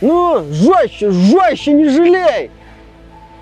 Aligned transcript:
Ну, 0.00 0.44
жестче, 0.50 1.10
жестче, 1.10 1.72
не 1.72 1.88
жалей! 1.88 2.50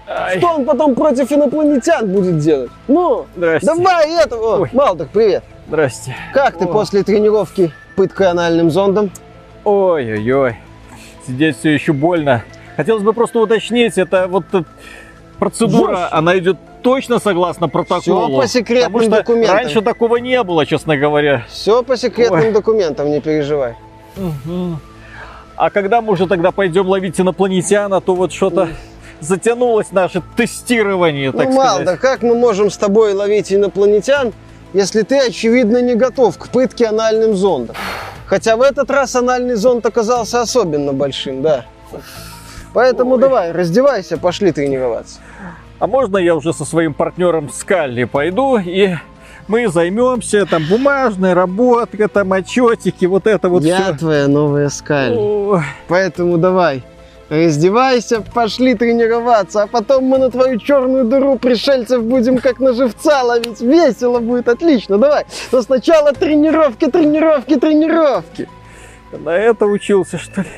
Ай. 0.09 0.39
Что 0.39 0.55
он 0.55 0.65
потом 0.65 0.95
против 0.95 1.33
инопланетян 1.33 2.07
будет 2.09 2.39
делать? 2.39 2.71
Ну, 2.87 3.27
Здрасте. 3.37 3.67
давай 3.67 4.23
этого. 4.23 4.61
Ой. 4.63 4.71
Малдок, 4.73 5.09
привет. 5.09 5.43
Здрасте. 5.67 6.15
Как 6.33 6.57
ты 6.57 6.65
О. 6.65 6.69
после 6.69 7.03
тренировки 7.03 7.73
пыткой 7.97 8.29
анальным 8.29 8.71
зондом? 8.71 9.11
Ой-ой-ой. 9.65 10.57
Сидеть 11.27 11.59
все 11.59 11.75
еще 11.75 11.93
больно. 11.93 12.45
Хотелось 12.77 13.03
бы 13.03 13.13
просто 13.15 13.41
уточнить, 13.41 13.99
это 13.99 14.29
вот 14.29 14.45
процедура, 15.41 15.97
Жестче. 15.97 16.09
она 16.15 16.39
идет 16.39 16.57
точно 16.83 17.19
согласно 17.19 17.69
протоколу. 17.69 18.29
Всё 18.29 18.41
по 18.41 18.47
секретным 18.47 18.93
Потому 18.93 19.11
что 19.11 19.23
документам. 19.23 19.57
раньше 19.57 19.83
такого 19.83 20.17
не 20.19 20.41
было, 20.45 20.65
честно 20.67 20.97
говоря. 20.97 21.45
Все 21.49 21.83
по 21.83 21.97
секретным 21.97 22.41
Ой. 22.47 22.53
документам, 22.53 23.11
не 23.11 23.21
переживай. 23.21 23.75
А 25.57 25.71
когда 25.71 26.03
мы 26.03 26.13
уже 26.13 26.27
тогда 26.27 26.51
пойдем 26.51 26.87
ловить 26.87 27.19
инопланетян, 27.21 27.93
а 27.95 28.01
то 28.01 28.15
вот 28.15 28.33
что-то 28.33 28.69
затянулось 29.21 29.91
наше 29.91 30.23
тестирование, 30.37 31.33
так 31.33 31.47
ну, 31.47 31.53
сказать. 31.53 31.87
Малдок, 31.87 32.01
как 32.01 32.23
мы 32.23 32.35
можем 32.35 32.71
с 32.71 32.77
тобой 32.77 33.15
ловить 33.15 33.53
инопланетян, 33.53 34.35
если 34.75 35.03
ты, 35.03 35.19
очевидно, 35.19 35.81
не 35.81 35.95
готов 35.95 36.37
к 36.37 36.49
пытке 36.49 36.87
анальным 36.87 37.35
зондом? 37.35 37.75
Хотя 38.27 38.57
в 38.57 38.63
этот 38.63 38.91
раз 38.91 39.17
анальный 39.17 39.55
зонд 39.55 39.87
оказался 39.87 40.43
особенно 40.43 40.93
большим, 40.93 41.43
да. 41.43 41.65
Поэтому 42.75 43.15
Ой. 43.15 43.21
давай, 43.21 43.53
раздевайся, 43.53 44.19
пошли 44.19 44.53
тренироваться. 44.53 45.21
А 45.79 45.87
можно 45.87 46.19
я 46.19 46.35
уже 46.35 46.53
со 46.53 46.65
своим 46.65 46.93
партнером 46.93 47.51
Скалли 47.51 48.05
пойду 48.05 48.59
и 48.59 48.97
мы 49.49 49.69
займемся 49.69 50.47
там 50.47 50.65
бумажной 50.69 51.33
работой, 51.33 52.09
там 52.09 52.33
отчетики, 52.33 53.05
вот 53.07 53.27
это 53.27 53.49
вот 53.49 53.63
Я 53.63 53.83
все. 53.83 53.93
твоя 53.95 54.29
новая 54.29 54.69
скаль. 54.69 55.17
Поэтому 55.89 56.39
давай, 56.39 56.83
раздевайся, 57.29 58.21
пошли 58.21 58.75
тренироваться, 58.75 59.63
а 59.63 59.67
потом 59.67 60.05
мы 60.05 60.19
на 60.19 60.31
твою 60.31 60.59
черную 60.59 61.05
дыру 61.05 61.39
пришельцев 61.39 62.03
будем 62.03 62.39
как 62.39 62.59
на 62.61 62.73
живца 62.73 63.23
ловить. 63.23 63.61
Весело 63.61 64.21
будет, 64.21 64.49
отлично, 64.49 64.99
давай. 64.99 65.25
Но 65.53 65.63
сначала 65.63 66.13
тренировки, 66.13 66.91
тренировки, 66.91 67.57
тренировки. 67.57 68.49
На 69.13 69.31
это 69.31 69.67
учился, 69.67 70.19
что 70.19 70.43
ли? 70.43 70.49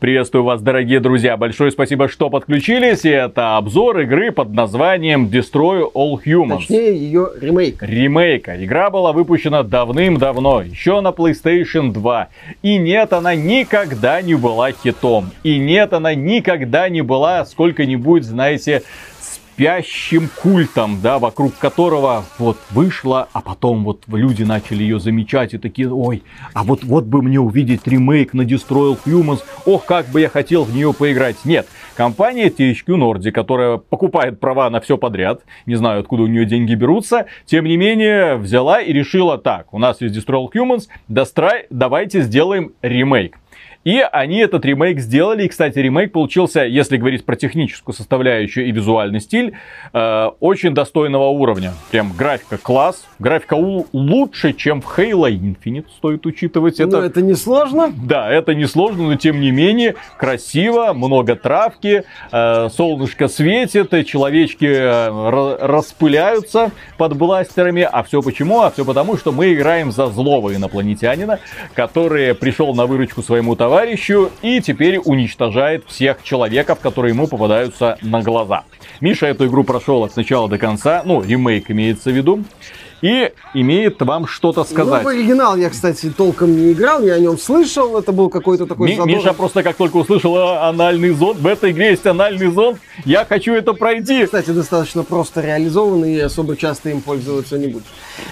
Приветствую 0.00 0.44
вас, 0.44 0.62
дорогие 0.62 0.98
друзья. 0.98 1.36
Большое 1.36 1.70
спасибо, 1.70 2.08
что 2.08 2.30
подключились. 2.30 3.04
И 3.04 3.10
это 3.10 3.58
обзор 3.58 4.00
игры 4.00 4.32
под 4.32 4.54
названием 4.54 5.26
Destroy 5.26 5.92
All 5.92 6.18
Humans. 6.24 6.60
Точнее, 6.60 6.96
ее 6.96 7.28
ремейк. 7.38 7.82
ремейка. 7.82 8.64
Игра 8.64 8.88
была 8.88 9.12
выпущена 9.12 9.62
давным-давно, 9.62 10.62
еще 10.62 11.02
на 11.02 11.08
PlayStation 11.08 11.92
2. 11.92 12.28
И 12.62 12.78
нет, 12.78 13.12
она 13.12 13.34
никогда 13.34 14.22
не 14.22 14.34
была 14.36 14.72
хитом. 14.72 15.32
И 15.42 15.58
нет, 15.58 15.92
она 15.92 16.14
никогда 16.14 16.88
не 16.88 17.02
была 17.02 17.44
сколько-нибудь, 17.44 18.24
знаете, 18.24 18.82
спящим 19.60 20.30
культом, 20.40 21.00
да, 21.02 21.18
вокруг 21.18 21.54
которого 21.58 22.24
вот 22.38 22.56
вышла, 22.70 23.28
а 23.34 23.42
потом 23.42 23.84
вот 23.84 24.04
люди 24.06 24.42
начали 24.42 24.82
ее 24.82 24.98
замечать 24.98 25.52
и 25.52 25.58
такие, 25.58 25.92
ой, 25.92 26.22
а 26.54 26.64
вот, 26.64 26.82
вот 26.82 27.04
бы 27.04 27.20
мне 27.20 27.38
увидеть 27.38 27.86
ремейк 27.86 28.32
на 28.32 28.40
Destroy 28.40 28.94
All 28.94 28.98
Humans, 29.04 29.40
ох, 29.66 29.84
как 29.84 30.06
бы 30.06 30.22
я 30.22 30.30
хотел 30.30 30.64
в 30.64 30.74
нее 30.74 30.94
поиграть. 30.94 31.44
Нет, 31.44 31.68
компания 31.94 32.48
THQ 32.48 32.86
Nordic, 32.86 33.32
которая 33.32 33.76
покупает 33.76 34.40
права 34.40 34.70
на 34.70 34.80
все 34.80 34.96
подряд, 34.96 35.42
не 35.66 35.74
знаю, 35.74 36.00
откуда 36.00 36.22
у 36.22 36.26
нее 36.26 36.46
деньги 36.46 36.74
берутся, 36.74 37.26
тем 37.44 37.66
не 37.66 37.76
менее 37.76 38.36
взяла 38.36 38.80
и 38.80 38.94
решила 38.94 39.36
так, 39.36 39.74
у 39.74 39.78
нас 39.78 40.00
есть 40.00 40.16
Destroy 40.16 40.46
All 40.46 40.48
Humans, 40.54 40.88
дострай, 41.08 41.66
давайте 41.68 42.22
сделаем 42.22 42.72
ремейк. 42.80 43.36
И 43.82 43.98
они 44.12 44.38
этот 44.40 44.62
ремейк 44.66 45.00
сделали. 45.00 45.44
И, 45.44 45.48
кстати, 45.48 45.78
ремейк 45.78 46.12
получился, 46.12 46.64
если 46.64 46.98
говорить 46.98 47.24
про 47.24 47.34
техническую 47.34 47.94
составляющую 47.94 48.66
и 48.68 48.72
визуальный 48.72 49.20
стиль, 49.20 49.54
э, 49.94 50.24
очень 50.40 50.74
достойного 50.74 51.28
уровня. 51.28 51.72
Прям 51.90 52.12
графика 52.12 52.58
класс. 52.58 53.06
Графика 53.18 53.54
лучше, 53.54 54.52
чем 54.52 54.82
в 54.82 54.98
Halo 54.98 55.30
Infinite, 55.30 55.86
стоит 55.96 56.26
учитывать. 56.26 56.78
Ну, 56.78 56.86
Это, 56.88 56.98
это 56.98 57.22
не 57.22 57.34
сложно. 57.34 57.90
да, 57.96 58.30
это 58.30 58.54
несложно, 58.54 59.04
но 59.04 59.14
тем 59.16 59.40
не 59.40 59.50
менее 59.50 59.94
красиво, 60.18 60.92
много 60.92 61.34
травки, 61.34 62.04
э, 62.32 62.68
солнышко 62.68 63.28
светит, 63.28 63.90
человечки 64.06 64.66
э, 64.66 65.08
ра- 65.08 65.56
распыляются 65.58 66.70
под 66.98 67.16
бластерами. 67.16 67.88
А 67.90 68.02
все 68.02 68.20
почему? 68.20 68.60
А 68.60 68.70
все 68.70 68.84
потому, 68.84 69.16
что 69.16 69.32
мы 69.32 69.54
играем 69.54 69.90
за 69.90 70.08
злого 70.08 70.54
инопланетянина, 70.54 71.38
который 71.72 72.34
пришел 72.34 72.74
на 72.74 72.84
выручку 72.84 73.22
своему 73.22 73.56
товарищу 73.56 73.69
и 74.42 74.60
теперь 74.60 74.98
уничтожает 74.98 75.84
всех 75.86 76.24
человеков, 76.24 76.80
которые 76.80 77.14
ему 77.14 77.28
попадаются 77.28 77.98
на 78.02 78.20
глаза. 78.20 78.64
Миша 79.00 79.26
эту 79.26 79.46
игру 79.46 79.62
прошел 79.62 80.02
от 80.02 80.16
начала 80.16 80.48
до 80.48 80.58
конца, 80.58 81.02
ну, 81.04 81.22
ремейк 81.22 81.70
имеется 81.70 82.10
в 82.10 82.14
виду, 82.14 82.42
и 83.02 83.32
имеет 83.54 84.00
вам 84.02 84.26
что-то 84.26 84.60
Ну, 84.60 84.66
сказать. 84.66 85.04
в 85.04 85.08
оригинал 85.08 85.56
я, 85.56 85.70
кстати, 85.70 86.10
толком 86.10 86.54
не 86.56 86.72
играл, 86.72 87.02
я 87.02 87.14
о 87.14 87.18
нем 87.18 87.38
слышал. 87.38 87.96
Это 87.98 88.12
был 88.12 88.28
какой-то 88.28 88.66
такой 88.66 88.90
Ми- 88.90 88.96
задор- 88.96 89.06
Миша 89.06 89.32
просто 89.32 89.62
как 89.62 89.76
только 89.76 89.96
услышал 89.96 90.36
«А, 90.36 90.68
анальный 90.68 91.10
зонд, 91.10 91.38
в 91.40 91.46
этой 91.46 91.70
игре 91.72 91.90
есть 91.90 92.06
анальный 92.06 92.50
зонд, 92.50 92.78
я 93.04 93.24
хочу 93.24 93.54
это 93.54 93.72
пройти. 93.72 94.24
Кстати, 94.24 94.50
достаточно 94.50 95.02
просто 95.02 95.40
реализованный 95.40 96.14
и 96.14 96.20
особо 96.20 96.56
часто 96.56 96.90
им 96.90 97.00
пользоваться 97.00 97.58
не 97.58 97.68
будешь. 97.68 97.86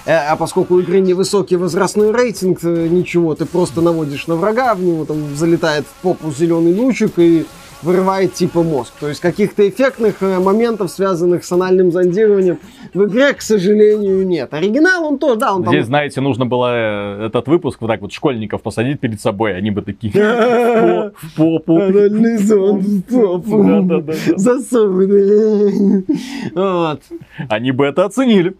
Э, 0.05 0.29
А 0.29 0.35
поскольку 0.35 0.75
у 0.75 0.79
игры 0.79 0.99
невысокий 0.99 1.55
возрастной 1.55 2.11
рейтинг, 2.11 2.59
э, 2.63 2.87
ничего, 2.89 3.33
ты 3.35 3.45
просто 3.45 3.81
наводишь 3.81 4.27
на 4.27 4.35
врага, 4.35 4.75
в 4.75 4.81
него 4.81 5.05
там 5.05 5.35
залетает 5.35 5.85
в 5.85 6.01
попу 6.03 6.31
зеленый 6.31 6.73
лучик 6.75 7.13
и 7.17 7.45
вырывает 7.81 8.33
типа 8.33 8.63
мозг. 8.63 8.93
То 8.99 9.07
есть 9.07 9.19
каких-то 9.21 9.67
эффектных 9.67 10.21
э, 10.21 10.39
моментов, 10.39 10.91
связанных 10.91 11.43
с 11.43 11.51
анальным 11.51 11.91
зондированием, 11.91 12.59
в 12.93 13.05
игре, 13.05 13.33
к 13.33 13.41
сожалению, 13.41 14.25
нет. 14.27 14.53
Оригинал 14.53 15.05
он 15.05 15.17
тоже, 15.19 15.39
да, 15.39 15.53
он 15.55 15.63
там... 15.63 15.73
Здесь, 15.73 15.85
знаете, 15.85 16.21
нужно 16.21 16.45
было 16.45 17.21
э, 17.21 17.25
этот 17.27 17.47
выпуск 17.47 17.81
вот 17.81 17.87
так 17.87 18.01
вот 18.01 18.11
школьников 18.11 18.61
посадить 18.61 18.99
перед 18.99 19.21
собой, 19.21 19.55
они 19.55 19.71
бы 19.71 19.81
такие 19.81 20.11
в 20.11 20.15
по- 20.15 21.11
в 21.27 21.33
попу. 21.35 21.75
Анальный 21.77 22.37
зонд 22.37 22.83
в 22.83 23.01
попу. 23.03 24.13
Засовывай. 24.35 26.05
Вот. 26.53 27.01
Они 27.49 27.71
бы 27.71 27.85
это 27.85 28.05
оценили. 28.05 28.55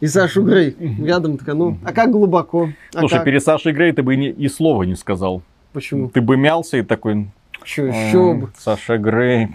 И 0.00 0.06
Сашу 0.06 0.42
Грей 0.42 0.76
рядом 1.02 1.38
такая, 1.38 1.54
ну, 1.54 1.78
а 1.84 1.92
как 1.92 2.10
глубоко? 2.10 2.68
А 2.94 2.98
Слушай, 2.98 3.14
как? 3.14 3.24
перед 3.24 3.42
Сашей 3.42 3.72
Грей 3.72 3.92
ты 3.92 4.02
бы 4.02 4.14
и 4.14 4.48
слова 4.48 4.82
не 4.82 4.96
сказал. 4.96 5.42
Почему? 5.72 6.08
Ты 6.10 6.20
бы 6.20 6.36
мялся 6.36 6.76
и 6.76 6.82
такой... 6.82 7.28
«М, 7.78 7.88
еще 7.90 8.34
бы. 8.34 8.50
Саша 8.58 8.98
Грей. 8.98 9.48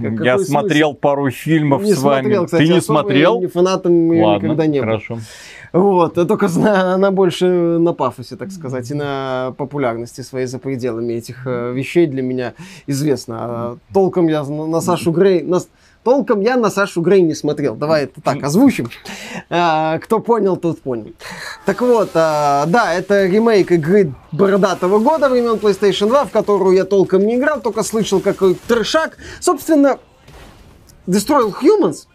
Как- 0.00 0.20
Я 0.24 0.38
смотрел 0.38 0.94
пару 0.94 1.28
фильмов 1.30 1.82
Не 1.82 1.94
с 1.94 1.98
вами. 2.02 2.20
смотрел, 2.22 2.44
кстати, 2.44 2.66
Ты 2.66 2.72
не 2.72 2.80
смотрел? 2.80 3.40
Не 3.40 3.46
фанатом 3.48 4.12
я 4.12 4.24
Ладно, 4.24 4.44
никогда 4.46 4.66
не 4.66 4.78
был. 4.78 4.86
хорошо. 4.86 5.18
Вот, 5.72 6.16
а 6.18 6.24
только 6.24 6.46
зна- 6.46 6.94
она 6.94 7.10
больше 7.10 7.46
на 7.46 7.92
пафосе, 7.92 8.36
так 8.36 8.52
сказать, 8.52 8.88
и 8.90 8.94
на 8.94 9.54
популярности 9.58 10.20
своей 10.20 10.46
за 10.46 10.58
пределами 10.60 11.14
этих 11.14 11.46
э, 11.46 11.72
вещей 11.72 12.06
для 12.06 12.22
меня 12.22 12.54
известно. 12.86 13.36
А 13.40 13.76
толком 13.92 14.28
я 14.28 14.44
на, 14.44 14.66
на 14.66 14.80
Сашу 14.80 15.10
Грей... 15.10 15.42
на 15.42 15.58
толком 16.06 16.40
я 16.40 16.54
на 16.56 16.70
Сашу 16.70 17.00
Грей 17.00 17.20
не 17.20 17.34
смотрел. 17.34 17.74
Давай 17.74 18.04
это 18.04 18.20
так 18.20 18.40
озвучим. 18.44 18.88
А, 19.50 19.98
кто 19.98 20.20
понял, 20.20 20.56
тот 20.56 20.80
понял. 20.80 21.12
Так 21.64 21.80
вот, 21.80 22.10
а, 22.14 22.64
да, 22.66 22.94
это 22.94 23.26
ремейк 23.26 23.72
игры 23.72 24.14
бородатого 24.30 25.00
года 25.00 25.28
времен 25.28 25.54
PlayStation 25.54 26.06
2, 26.06 26.26
в 26.26 26.30
которую 26.30 26.76
я 26.76 26.84
толком 26.84 27.26
не 27.26 27.34
играл, 27.34 27.60
только 27.60 27.82
слышал 27.82 28.20
какой 28.20 28.56
трешак. 28.68 29.16
Собственно, 29.40 29.98
Destroy 31.08 31.50
All 31.50 31.54
Humans 31.60 32.06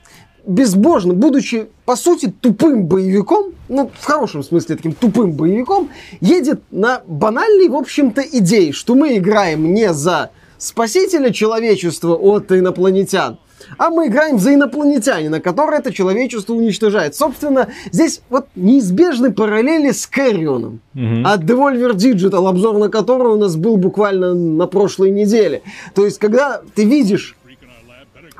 безбожно, 0.47 1.13
будучи, 1.13 1.68
по 1.84 1.97
сути, 1.97 2.34
тупым 2.40 2.85
боевиком, 2.85 3.51
ну, 3.68 3.91
в 3.94 4.06
хорошем 4.06 4.41
смысле, 4.41 4.77
таким 4.77 4.94
тупым 4.94 5.33
боевиком, 5.33 5.89
едет 6.21 6.62
на 6.71 7.01
банальной, 7.07 7.68
в 7.68 7.75
общем-то, 7.75 8.21
идее, 8.21 8.71
что 8.71 8.95
мы 8.95 9.18
играем 9.18 9.74
не 9.74 9.94
за 9.94 10.31
спасителя 10.57 11.33
человечества 11.33 12.15
от 12.15 12.54
инопланетян, 12.54 13.38
а 13.77 13.89
мы 13.89 14.07
играем 14.07 14.39
за 14.39 14.53
инопланетянина, 14.53 15.39
который 15.39 15.79
это 15.79 15.94
человечество 15.94 16.53
уничтожает. 16.53 17.15
Собственно, 17.15 17.68
здесь 17.91 18.21
вот 18.29 18.47
неизбежны 18.56 19.31
параллели 19.31 19.91
с 19.91 20.07
Кэррионом 20.07 20.79
Мгм. 20.94 21.25
от 21.25 21.41
Devolver 21.44 21.94
Digital, 21.94 22.47
обзор 22.50 22.77
на 22.77 22.89
который 22.89 23.33
у 23.33 23.38
нас 23.38 23.56
был 23.56 23.77
буквально 23.77 24.33
на 24.33 24.68
прошлой 24.68 25.12
неделе. 25.12 25.62
То 25.95 26.06
есть, 26.06 26.19
когда 26.19 26.62
ты 26.75 26.85
видишь 26.85 27.35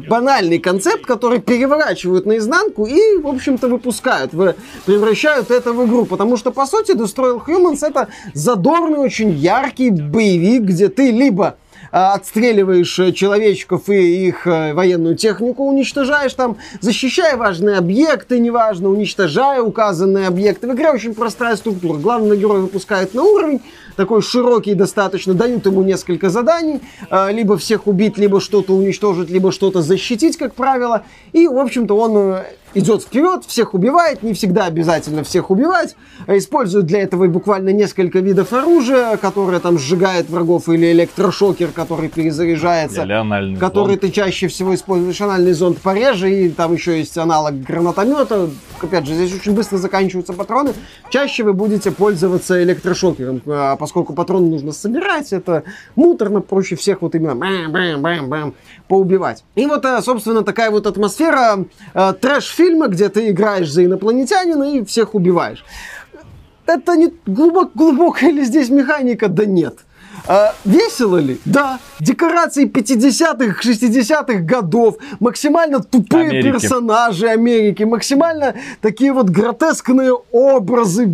банальный 0.10 0.58
концепт, 0.58 1.06
который 1.06 1.40
переворачивают 1.40 2.26
наизнанку 2.26 2.86
и, 2.86 3.18
в 3.22 3.28
общем-то, 3.28 3.68
выпускают, 3.68 4.34
в- 4.34 4.56
превращают 4.86 5.52
это 5.52 5.74
в 5.74 5.86
игру. 5.86 6.06
Потому 6.06 6.38
что, 6.38 6.52
по 6.52 6.66
сути, 6.66 6.92
Destroy 6.94 7.40
Humans 7.46 7.86
это 7.88 8.08
задорный, 8.34 8.98
очень 9.00 9.30
яркий 9.32 9.92
боевик, 9.92 10.64
где 10.64 10.88
ты 10.90 11.12
либо 11.12 11.56
отстреливаешь 11.92 12.94
человечков 13.14 13.90
и 13.90 14.28
их 14.28 14.46
военную 14.46 15.16
технику 15.16 15.66
уничтожаешь 15.66 16.34
там, 16.34 16.58
защищая 16.80 17.36
важные 17.38 17.78
объекты, 17.78 18.40
неважно, 18.40 18.90
уничтожая 18.90 19.62
указанные 19.62 20.28
объекты. 20.28 20.68
В 20.68 20.74
игре 20.74 20.92
очень 20.92 21.14
простая 21.14 21.56
структура. 21.56 21.98
Главный 21.98 22.38
герой 22.38 22.62
выпускает 22.62 23.14
на 23.14 23.24
уровень, 23.24 23.62
такой 23.98 24.22
широкий 24.22 24.74
достаточно, 24.74 25.34
дают 25.34 25.66
ему 25.66 25.84
несколько 25.84 26.30
заданий, 26.30 26.80
либо 27.30 27.58
всех 27.58 27.88
убить, 27.88 28.18
либо 28.18 28.40
что-то 28.40 28.74
уничтожить, 28.74 29.30
либо 29.30 29.52
что-то 29.52 29.82
защитить, 29.82 30.38
как 30.38 30.56
правило. 30.56 31.04
И, 31.34 31.48
в 31.48 31.58
общем-то, 31.58 31.94
он 31.96 32.38
идет 32.74 33.04
вперед, 33.04 33.44
всех 33.46 33.74
убивает, 33.74 34.24
не 34.24 34.34
всегда 34.34 34.66
обязательно 34.66 35.24
всех 35.24 35.50
убивать, 35.52 35.96
а 36.28 36.38
использует 36.38 36.86
для 36.86 37.02
этого 37.02 37.28
буквально 37.28 37.70
несколько 37.70 38.20
видов 38.20 38.54
оружия, 38.54 39.18
которое 39.18 39.60
там 39.60 39.78
сжигает 39.78 40.30
врагов, 40.30 40.70
или 40.70 40.92
электрошокер, 40.92 41.70
который 41.70 42.10
перезаряжается, 42.10 43.04
Или 43.04 43.56
который 43.58 43.92
зонд. 43.92 44.02
ты 44.02 44.10
чаще 44.12 44.48
всего 44.48 44.76
используешь, 44.76 45.20
анальный 45.22 45.54
зонд 45.54 45.80
пореже, 45.80 46.32
и 46.32 46.50
там 46.50 46.74
еще 46.74 46.98
есть 46.98 47.18
аналог 47.18 47.62
гранатомета, 47.62 48.50
опять 48.82 49.06
же, 49.06 49.14
здесь 49.14 49.34
очень 49.34 49.54
быстро 49.54 49.78
заканчиваются 49.78 50.34
патроны, 50.34 50.74
чаще 51.10 51.44
вы 51.44 51.54
будете 51.54 51.92
пользоваться 51.92 52.62
электрошокером, 52.64 53.42
а 53.48 53.76
поскольку 53.76 54.14
патроны 54.14 54.50
нужно 54.50 54.72
собирать, 54.72 55.34
это 55.34 55.64
муторно, 55.96 56.42
проще 56.42 56.76
всех 56.76 57.02
вот 57.02 57.16
именно 57.16 57.34
бэм-бэм-бэм-бэм 57.34 58.54
поубивать. 58.88 59.44
И 59.56 59.66
вот, 59.66 59.86
э, 59.86 60.02
собственно, 60.02 60.44
такая 60.44 60.72
вот 60.72 60.88
атмосфера 60.88 61.66
э, 61.94 62.14
трэш-фильма, 62.62 62.88
где 62.88 63.10
ты 63.10 63.30
играешь 63.30 63.72
за 63.72 63.86
инопланетянина 63.86 64.76
и 64.76 64.86
всех 64.86 65.16
убиваешь. 65.16 65.64
Это 66.66 66.96
не 66.96 67.12
глубок, 67.26 67.72
глубокая 67.76 68.32
ли 68.32 68.44
здесь 68.44 68.70
механика? 68.70 69.28
Да 69.28 69.46
нет. 69.46 69.80
А, 70.28 70.54
весело 70.66 71.18
ли? 71.18 71.40
Да. 71.46 71.80
Декорации 72.00 72.66
50-х, 72.66 73.60
60-х 73.62 74.40
годов, 74.42 74.98
максимально 75.20 75.80
тупые 75.80 76.30
Америки. 76.30 76.52
персонажи 76.52 77.28
Америки, 77.28 77.84
максимально 77.84 78.54
такие 78.82 79.12
вот 79.12 79.30
гротескные 79.30 80.14
образы, 80.32 81.10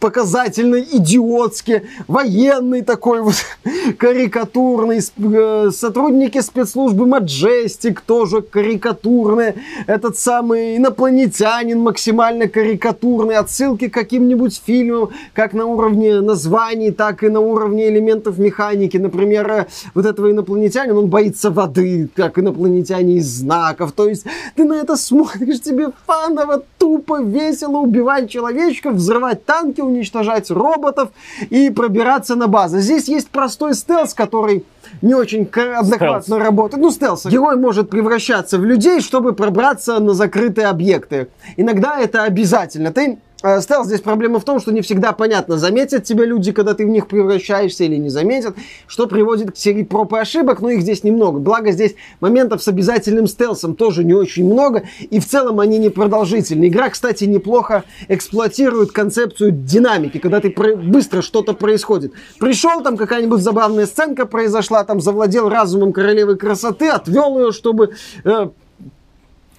показательно 0.00 0.76
идиотские, 0.76 1.84
военный 2.08 2.82
такой 2.82 3.20
вот 3.20 3.34
карикатурный, 3.98 5.00
э, 5.00 5.70
сотрудники 5.70 6.40
спецслужбы 6.40 7.06
Маджестик 7.06 8.00
тоже 8.00 8.40
карикатурные, 8.40 9.56
этот 9.86 10.18
самый 10.18 10.78
инопланетянин 10.78 11.78
максимально 11.80 12.48
карикатурный, 12.48 13.36
отсылки 13.36 13.88
к 13.88 13.94
каким-нибудь 13.94 14.60
фильмам, 14.64 15.10
как 15.34 15.52
на 15.52 15.66
уровне 15.66 16.20
названий, 16.20 16.90
так 16.90 17.22
и 17.22 17.28
на 17.28 17.40
уровне 17.40 17.88
элементов 17.88 18.38
механики. 18.38 18.96
Например, 18.96 19.50
э, 19.50 19.66
вот 19.94 20.06
этого 20.06 20.30
инопланетянина, 20.30 20.98
он 20.98 21.08
боится 21.08 21.50
воды, 21.50 22.08
как 22.16 22.38
инопланетяне 22.38 23.16
из 23.16 23.26
знаков. 23.26 23.92
То 23.92 24.08
есть 24.08 24.24
ты 24.56 24.64
на 24.64 24.74
это 24.74 24.96
смотришь, 24.96 25.60
тебе 25.60 25.88
фаново, 26.06 26.62
тупо, 26.78 27.20
весело 27.20 27.76
убивать 27.76 28.30
человечков, 28.30 28.94
взрывать 28.94 29.44
танки, 29.44 29.82
уничтожать 29.90 30.50
роботов 30.50 31.10
и 31.50 31.70
пробираться 31.70 32.36
на 32.36 32.46
базу. 32.46 32.78
Здесь 32.78 33.08
есть 33.08 33.28
простой 33.28 33.74
стелс, 33.74 34.14
который 34.14 34.64
не 35.02 35.14
очень 35.14 35.42
адекватно 35.42 36.38
работает. 36.38 36.82
Ну, 36.82 36.90
стелс. 36.90 37.26
Герой 37.26 37.56
может 37.56 37.90
превращаться 37.90 38.58
в 38.58 38.64
людей, 38.64 39.00
чтобы 39.00 39.32
пробраться 39.32 39.98
на 39.98 40.14
закрытые 40.14 40.68
объекты. 40.68 41.28
Иногда 41.56 41.98
это 41.98 42.22
обязательно. 42.22 42.92
Ты 42.92 43.18
Стелс 43.40 43.86
здесь 43.86 44.02
проблема 44.02 44.38
в 44.38 44.44
том, 44.44 44.60
что 44.60 44.70
не 44.70 44.82
всегда 44.82 45.12
понятно, 45.12 45.56
заметят 45.56 46.04
тебя 46.04 46.26
люди, 46.26 46.52
когда 46.52 46.74
ты 46.74 46.84
в 46.84 46.88
них 46.90 47.08
превращаешься 47.08 47.84
или 47.84 47.96
не 47.96 48.10
заметят, 48.10 48.54
что 48.86 49.06
приводит 49.06 49.52
к 49.52 49.56
серии 49.56 49.82
проб 49.82 50.12
и 50.12 50.18
ошибок, 50.18 50.60
но 50.60 50.68
их 50.68 50.82
здесь 50.82 51.04
немного. 51.04 51.38
Благо 51.38 51.70
здесь 51.70 51.94
моментов 52.20 52.62
с 52.62 52.68
обязательным 52.68 53.26
стелсом 53.26 53.76
тоже 53.76 54.04
не 54.04 54.12
очень 54.12 54.44
много, 54.44 54.82
и 54.98 55.20
в 55.20 55.26
целом 55.26 55.58
они 55.60 55.78
не 55.78 55.88
продолжительны. 55.88 56.68
Игра, 56.68 56.90
кстати, 56.90 57.24
неплохо 57.24 57.84
эксплуатирует 58.08 58.92
концепцию 58.92 59.52
динамики, 59.52 60.18
когда 60.18 60.40
ты 60.40 60.50
про- 60.50 60.76
быстро 60.76 61.22
что-то 61.22 61.54
происходит. 61.54 62.12
Пришел, 62.38 62.82
там 62.82 62.98
какая-нибудь 62.98 63.40
забавная 63.40 63.86
сценка 63.86 64.26
произошла, 64.26 64.84
там 64.84 65.00
завладел 65.00 65.48
разумом 65.48 65.94
королевы 65.94 66.36
красоты, 66.36 66.88
отвел 66.88 67.38
ее, 67.38 67.52
чтобы 67.52 67.94
э, 68.24 68.48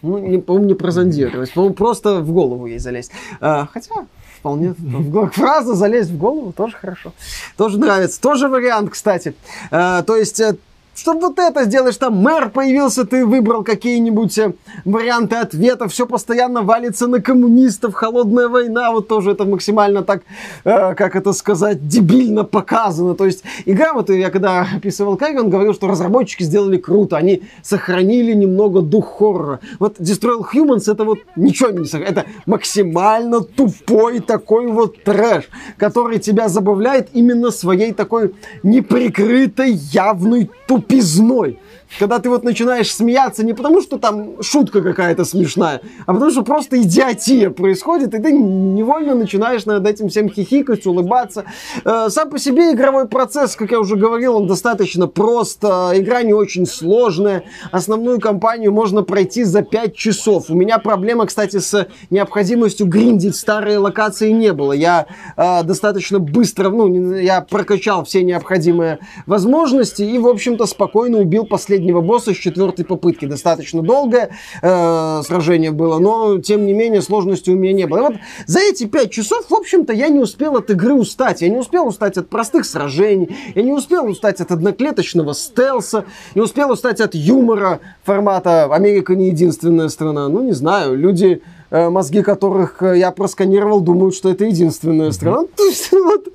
ну, 0.01 0.17
не, 0.17 0.39
по-моему, 0.39 0.67
не 0.67 0.73
прозондировать. 0.73 1.53
По-моему, 1.53 1.75
просто 1.75 2.21
в 2.21 2.31
голову 2.31 2.65
ей 2.65 2.79
залезть. 2.79 3.11
А, 3.39 3.67
хотя, 3.71 3.91
вполне. 4.39 4.73
в 4.77 5.29
Фраза 5.29 5.75
залезть 5.75 6.11
в 6.11 6.17
голову 6.17 6.51
тоже 6.51 6.75
хорошо. 6.75 7.13
Тоже 7.57 7.79
нравится. 7.79 8.19
Тоже 8.19 8.47
вариант, 8.47 8.91
кстати. 8.91 9.35
А, 9.69 10.01
то 10.03 10.15
есть, 10.15 10.39
э, 10.39 10.55
чтобы 11.01 11.21
вот 11.21 11.39
это 11.39 11.63
сделаешь, 11.63 11.97
там 11.97 12.15
мэр 12.17 12.49
появился, 12.49 13.05
ты 13.05 13.25
выбрал 13.25 13.63
какие-нибудь 13.63 14.37
э, 14.37 14.53
варианты 14.85 15.35
ответа, 15.35 15.87
все 15.87 16.05
постоянно 16.05 16.61
валится 16.61 17.07
на 17.07 17.19
коммунистов, 17.19 17.95
холодная 17.95 18.47
война, 18.47 18.91
вот 18.91 19.07
тоже 19.07 19.31
это 19.31 19.45
максимально 19.45 20.03
так, 20.03 20.21
э, 20.63 20.93
как 20.93 21.15
это 21.15 21.33
сказать, 21.33 21.87
дебильно 21.87 22.43
показано. 22.43 23.15
То 23.15 23.25
есть 23.25 23.43
игра, 23.65 23.93
вот 23.93 24.11
я 24.11 24.29
когда 24.29 24.67
описывал 24.75 25.17
Кайга, 25.17 25.39
он 25.39 25.49
говорил, 25.49 25.73
что 25.73 25.87
разработчики 25.87 26.43
сделали 26.43 26.77
круто, 26.77 27.17
они 27.17 27.41
сохранили 27.63 28.33
немного 28.33 28.81
дух 28.81 29.17
хоррора. 29.17 29.59
Вот 29.79 29.99
Destroy 29.99 30.43
Humans 30.53 30.91
это 30.91 31.03
вот 31.03 31.17
ничего 31.35 31.71
не 31.71 31.85
сохранило, 31.85 32.11
это 32.11 32.25
максимально 32.45 33.41
тупой 33.41 34.19
такой 34.19 34.67
вот 34.67 35.01
трэш, 35.03 35.49
который 35.77 36.19
тебя 36.19 36.47
забавляет 36.47 37.09
именно 37.13 37.49
своей 37.49 37.91
такой 37.91 38.35
неприкрытой 38.61 39.71
явной 39.71 40.51
тупизной. 40.91 41.59
Когда 41.99 42.19
ты 42.19 42.29
вот 42.29 42.43
начинаешь 42.43 42.93
смеяться 42.93 43.45
не 43.45 43.53
потому, 43.53 43.81
что 43.81 43.97
там 43.97 44.41
шутка 44.41 44.81
какая-то 44.81 45.25
смешная, 45.25 45.81
а 46.05 46.13
потому 46.13 46.31
что 46.31 46.41
просто 46.43 46.81
идиотия 46.81 47.49
происходит, 47.49 48.13
и 48.13 48.21
ты 48.21 48.31
невольно 48.31 49.15
начинаешь 49.15 49.65
над 49.65 49.85
этим 49.85 50.09
всем 50.09 50.29
хихикать, 50.29 50.85
улыбаться. 50.85 51.45
Э, 51.83 52.07
Сам 52.09 52.29
по 52.29 52.39
себе 52.39 52.71
игровой 52.71 53.07
процесс, 53.07 53.55
как 53.55 53.71
я 53.71 53.79
уже 53.79 53.95
говорил, 53.95 54.37
он 54.37 54.47
достаточно 54.47 55.07
прост. 55.07 55.63
Э, 55.63 55.91
Игра 55.95 56.23
не 56.23 56.33
очень 56.33 56.65
сложная. 56.65 57.43
Основную 57.71 58.19
кампанию 58.19 58.71
можно 58.71 59.03
пройти 59.03 59.43
за 59.43 59.61
5 59.61 59.95
часов. 59.95 60.45
У 60.49 60.55
меня 60.55 60.79
проблема, 60.79 61.25
кстати, 61.25 61.59
с 61.59 61.87
необходимостью 62.09 62.87
гриндить 62.87 63.35
старые 63.35 63.77
локации 63.77 64.31
не 64.31 64.53
было. 64.53 64.71
Я 64.73 65.07
э, 65.35 65.63
достаточно 65.63 66.19
быстро, 66.19 66.69
ну, 66.69 67.15
я 67.15 67.41
прокачал 67.41 68.05
все 68.05 68.23
необходимые 68.23 68.99
возможности 69.25 70.03
и, 70.03 70.17
в 70.17 70.27
общем-то, 70.27 70.65
спокойно 70.65 71.19
убил 71.19 71.45
последнего 71.81 72.01
босса 72.01 72.33
с 72.33 72.37
четвертой 72.37 72.85
попытки. 72.85 73.25
Достаточно 73.25 73.81
долгое 73.81 74.29
э, 74.61 75.21
сражение 75.25 75.71
было, 75.71 75.97
но, 75.97 76.37
тем 76.37 76.65
не 76.65 76.73
менее, 76.73 77.01
сложности 77.01 77.49
у 77.49 77.55
меня 77.55 77.73
не 77.73 77.87
было. 77.87 77.97
И 77.97 78.01
вот 78.01 78.13
за 78.45 78.59
эти 78.59 78.85
пять 78.85 79.11
часов, 79.11 79.45
в 79.49 79.53
общем-то, 79.53 79.93
я 79.93 80.09
не 80.09 80.19
успел 80.19 80.57
от 80.57 80.69
игры 80.69 80.93
устать. 80.93 81.41
Я 81.41 81.49
не 81.49 81.57
успел 81.57 81.87
устать 81.87 82.17
от 82.17 82.29
простых 82.29 82.65
сражений, 82.65 83.35
я 83.55 83.63
не 83.63 83.71
успел 83.71 84.05
устать 84.05 84.41
от 84.41 84.51
одноклеточного 84.51 85.33
стелса, 85.33 86.05
не 86.35 86.41
успел 86.41 86.71
устать 86.71 87.01
от 87.01 87.15
юмора 87.15 87.79
формата 88.03 88.65
«Америка 88.65 89.15
не 89.15 89.27
единственная 89.27 89.89
страна». 89.89 90.29
Ну, 90.29 90.43
не 90.43 90.53
знаю, 90.53 90.95
люди 90.95 91.41
мозги 91.71 92.21
которых 92.21 92.83
э, 92.83 92.99
я 92.99 93.11
просканировал, 93.11 93.79
думают, 93.79 94.13
что 94.13 94.29
это 94.29 94.43
единственная 94.43 95.11
страна. 95.11 95.45
То 95.55 95.63
есть, 95.63 95.89
вот 95.93 96.27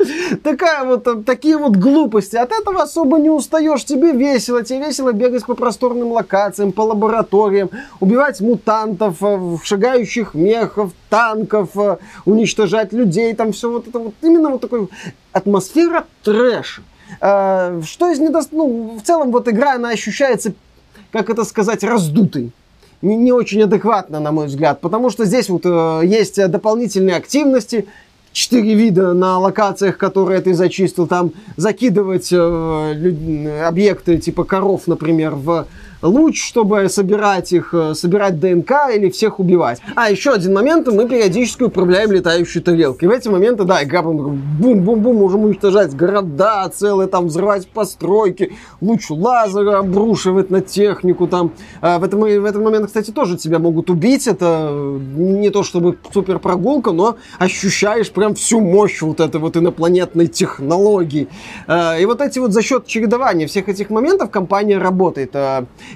такая 0.43 0.85
вот, 0.85 1.07
э, 1.07 1.23
такие 1.25 1.59
вот 1.59 1.77
глупости. 1.77 2.37
От 2.37 2.53
этого 2.53 2.83
особо 2.83 3.19
не 3.19 3.29
устаешь. 3.29 3.85
Тебе 3.85 4.13
весело, 4.13 4.65
тебе 4.65 4.87
весело 4.87 5.13
бегать 5.13 5.45
по 5.45 5.55
просторным 5.55 6.13
локациям, 6.13 6.73
по 6.73 6.81
лабораториям, 6.81 7.69
убивать 8.01 8.41
мутантов, 8.41 9.17
э, 9.21 9.57
шагающих 9.63 10.33
мехов, 10.33 10.93
танков, 11.11 11.77
э, 11.77 11.99
уничтожать 12.25 12.95
людей, 12.95 13.35
там 13.35 13.53
все 13.53 13.71
вот 13.71 13.89
это 13.89 13.99
вот. 13.99 14.15
Именно 14.23 14.51
вот 14.51 14.63
такой 14.63 14.89
атмосфера 15.33 16.07
трэша. 16.25 16.81
Э, 17.21 17.83
Что 17.85 18.11
из 18.11 18.19
недост... 18.19 18.53
Ну, 18.53 18.99
в 18.99 19.03
целом 19.07 19.33
вот 19.33 19.49
игра, 19.49 19.75
она 19.75 19.91
ощущается, 19.91 20.55
как 21.13 21.29
это 21.29 21.45
сказать, 21.45 21.85
раздутой 21.85 22.53
не, 23.03 23.17
не 23.17 23.33
очень 23.33 23.63
адекватно, 23.63 24.21
на 24.21 24.33
мой 24.33 24.47
взгляд, 24.47 24.81
потому 24.81 25.11
что 25.11 25.25
здесь 25.25 25.49
вот 25.49 25.63
э, 25.65 26.03
есть 26.05 26.39
э, 26.39 26.49
дополнительные 26.49 27.17
активности, 27.17 27.87
четыре 28.33 28.75
вида 28.75 29.15
на 29.15 29.39
локациях, 29.39 29.97
которые 29.97 30.41
ты 30.41 30.55
зачистил, 30.55 31.07
там 31.07 31.33
закидывать 31.57 32.29
э, 32.33 32.93
лю- 32.95 33.67
объекты 33.67 34.19
типа 34.19 34.45
коров, 34.45 34.83
например, 34.87 35.35
в 35.35 35.67
луч, 36.07 36.43
чтобы 36.43 36.89
собирать 36.89 37.53
их, 37.53 37.73
э, 37.73 37.95
собирать 37.95 38.41
ДНК 38.41 38.73
или 38.95 39.11
всех 39.11 39.41
убивать. 39.41 39.81
А, 39.95 40.11
еще 40.11 40.33
один 40.33 40.55
момент, 40.55 40.87
мы 40.89 41.09
периодически 41.09 41.65
управляем 41.65 42.13
летающей 42.13 42.61
тарелкой. 42.61 43.09
В 43.09 43.13
эти 43.13 43.29
моменты, 43.29 43.65
да, 43.65 43.83
игра 43.83 44.03
бум-бум-бум, 44.03 45.17
можем 45.17 45.45
уничтожать 45.45 45.95
города 45.95 46.69
целые, 46.69 47.09
там, 47.09 47.27
взрывать 47.27 47.69
постройки, 47.69 48.53
луч 48.81 49.11
лазера 49.11 49.79
обрушивать 49.79 50.51
на 50.51 50.61
технику, 50.61 51.27
там. 51.27 51.53
А 51.81 51.99
в, 51.99 52.05
этом, 52.05 52.21
в 52.21 52.45
этот 52.45 52.63
момент, 52.63 52.87
кстати, 52.87 53.11
тоже 53.11 53.37
тебя 53.37 53.59
могут 53.59 53.91
убить, 53.91 54.27
это 54.27 54.71
не 55.17 55.51
то 55.51 55.63
чтобы 55.63 55.99
супер 56.13 56.39
прогулка, 56.39 56.93
но 56.93 57.17
ощущаешь 57.39 58.11
прям 58.11 58.35
всю 58.35 58.61
мощь 58.61 59.03
вот 59.03 59.21
этой 59.21 59.41
вот 59.41 59.57
инопланетной 59.57 60.27
технологии. 60.27 61.29
А, 61.67 61.99
и 61.99 62.05
вот 62.07 62.21
эти 62.21 62.39
вот 62.39 62.53
за 62.53 62.63
счет 62.63 62.87
чередования 62.87 63.47
всех 63.47 63.69
этих 63.69 63.91
моментов 63.91 64.31
компания 64.31 64.79
работает. 64.79 65.35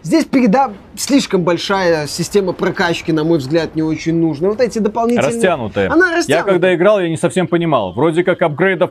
Здесь 0.03 0.25
переда 0.25 0.73
слишком 0.97 1.43
большая 1.43 2.07
система 2.07 2.53
прокачки, 2.53 3.13
на 3.13 3.25
мой 3.25 3.39
взгляд, 3.39 3.75
не 3.75 3.83
очень 3.83 4.19
нужна. 4.19 4.49
Вот 4.49 4.61
эти 4.61 4.79
дополнительные... 4.79 5.35
Растянутая. 5.35 5.91
Она 5.91 6.17
растянутая. 6.17 6.37
Я 6.37 6.43
когда 6.43 6.75
играл, 6.75 7.01
я 7.01 7.09
не 7.09 7.17
совсем 7.17 7.47
понимал. 7.47 7.93
Вроде 7.93 8.25
как 8.25 8.41
апгрейдов, 8.43 8.91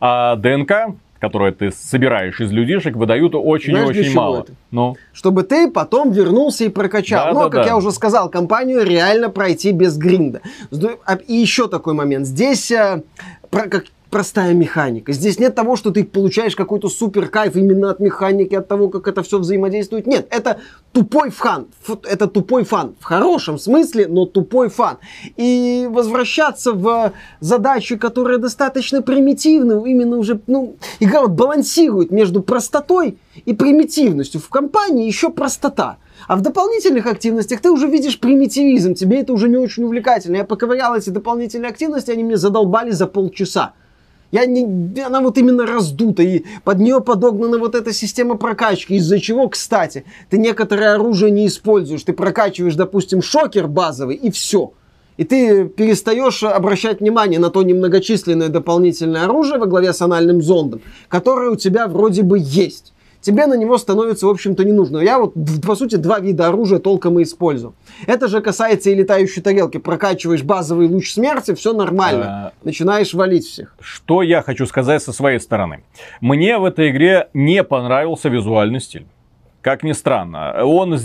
а 0.00 0.36
ДНК 0.36 0.72
которые 1.20 1.52
ты 1.52 1.70
собираешь 1.70 2.40
из 2.40 2.50
людишек, 2.50 2.96
выдают 2.96 3.34
очень-очень 3.34 4.14
мало. 4.14 4.40
Это? 4.40 4.52
Ну. 4.70 4.96
Чтобы 5.12 5.42
ты 5.42 5.70
потом 5.70 6.12
вернулся 6.12 6.64
и 6.64 6.68
прокачал. 6.70 7.26
Да, 7.26 7.32
Но, 7.34 7.44
да, 7.44 7.50
как 7.50 7.62
да. 7.64 7.68
я 7.68 7.76
уже 7.76 7.92
сказал, 7.92 8.30
компанию 8.30 8.82
реально 8.84 9.28
пройти 9.28 9.72
без 9.72 9.98
гринда. 9.98 10.40
А, 11.04 11.16
и 11.16 11.34
еще 11.34 11.68
такой 11.68 11.92
момент. 11.92 12.26
Здесь 12.26 12.70
э, 12.70 13.02
как 13.50 13.84
простая 14.10 14.52
механика. 14.54 15.12
Здесь 15.12 15.38
нет 15.38 15.54
того, 15.54 15.76
что 15.76 15.90
ты 15.90 16.04
получаешь 16.04 16.56
какой-то 16.56 16.88
супер 16.88 17.28
кайф 17.28 17.56
именно 17.56 17.90
от 17.90 18.00
механики, 18.00 18.54
от 18.54 18.68
того, 18.68 18.88
как 18.88 19.08
это 19.08 19.22
все 19.22 19.38
взаимодействует. 19.38 20.06
Нет, 20.06 20.26
это 20.30 20.58
тупой 20.92 21.30
фан. 21.30 21.68
Это 22.08 22.26
тупой 22.26 22.64
фан. 22.64 22.94
В 22.98 23.04
хорошем 23.04 23.58
смысле, 23.58 24.08
но 24.08 24.26
тупой 24.26 24.68
фан. 24.68 24.98
И 25.36 25.88
возвращаться 25.90 26.72
в 26.72 27.12
задачи, 27.40 27.96
которые 27.96 28.38
достаточно 28.38 29.02
примитивны, 29.02 29.88
именно 29.88 30.16
уже, 30.16 30.40
ну, 30.46 30.76
игра 30.98 31.22
вот 31.22 31.30
балансирует 31.30 32.10
между 32.10 32.42
простотой 32.42 33.18
и 33.44 33.54
примитивностью. 33.54 34.40
В 34.40 34.48
компании 34.48 35.06
еще 35.06 35.30
простота. 35.30 35.98
А 36.26 36.36
в 36.36 36.42
дополнительных 36.42 37.06
активностях 37.06 37.60
ты 37.60 37.70
уже 37.70 37.86
видишь 37.86 38.20
примитивизм, 38.20 38.94
тебе 38.94 39.20
это 39.20 39.32
уже 39.32 39.48
не 39.48 39.56
очень 39.56 39.84
увлекательно. 39.84 40.36
Я 40.36 40.44
поковырял 40.44 40.94
эти 40.94 41.10
дополнительные 41.10 41.70
активности, 41.70 42.10
они 42.10 42.24
мне 42.24 42.36
задолбали 42.36 42.90
за 42.90 43.06
полчаса. 43.06 43.72
Я 44.32 44.46
не, 44.46 45.00
она 45.00 45.20
вот 45.20 45.38
именно 45.38 45.66
раздута, 45.66 46.22
и 46.22 46.44
под 46.62 46.78
нее 46.78 47.00
подогнана 47.00 47.58
вот 47.58 47.74
эта 47.74 47.92
система 47.92 48.36
прокачки, 48.36 48.94
из-за 48.94 49.18
чего, 49.18 49.48
кстати, 49.48 50.04
ты 50.28 50.38
некоторое 50.38 50.94
оружие 50.94 51.32
не 51.32 51.46
используешь. 51.46 52.04
Ты 52.04 52.12
прокачиваешь, 52.12 52.76
допустим, 52.76 53.22
шокер 53.22 53.66
базовый, 53.66 54.14
и 54.14 54.30
все. 54.30 54.72
И 55.16 55.24
ты 55.24 55.68
перестаешь 55.68 56.44
обращать 56.44 57.00
внимание 57.00 57.40
на 57.40 57.50
то 57.50 57.62
немногочисленное 57.62 58.48
дополнительное 58.48 59.24
оружие 59.24 59.58
во 59.58 59.66
главе 59.66 59.92
с 59.92 60.00
анальным 60.00 60.40
зондом, 60.40 60.80
которое 61.08 61.50
у 61.50 61.56
тебя 61.56 61.88
вроде 61.88 62.22
бы 62.22 62.38
есть 62.40 62.94
тебе 63.20 63.46
на 63.46 63.54
него 63.54 63.78
становится, 63.78 64.26
в 64.26 64.30
общем-то, 64.30 64.64
не 64.64 64.72
нужно. 64.72 64.98
Я 64.98 65.18
вот, 65.18 65.34
по 65.66 65.74
сути, 65.74 65.96
два 65.96 66.20
вида 66.20 66.48
оружия 66.48 66.78
толком 66.78 67.18
и 67.18 67.22
использую. 67.22 67.74
Это 68.06 68.28
же 68.28 68.40
касается 68.40 68.90
и 68.90 68.94
летающей 68.94 69.42
тарелки. 69.42 69.78
Прокачиваешь 69.78 70.42
базовый 70.42 70.88
луч 70.88 71.12
смерти, 71.12 71.54
все 71.54 71.72
нормально. 71.72 72.24
А... 72.24 72.52
Начинаешь 72.62 73.14
валить 73.14 73.46
всех. 73.46 73.74
Что 73.80 74.22
я 74.22 74.42
хочу 74.42 74.66
сказать 74.66 75.02
со 75.02 75.12
своей 75.12 75.40
стороны. 75.40 75.82
Мне 76.20 76.58
в 76.58 76.64
этой 76.64 76.90
игре 76.90 77.28
не 77.34 77.62
понравился 77.64 78.28
визуальный 78.28 78.80
стиль. 78.80 79.06
Как 79.62 79.82
ни 79.82 79.92
странно, 79.92 80.64
он 80.64 80.98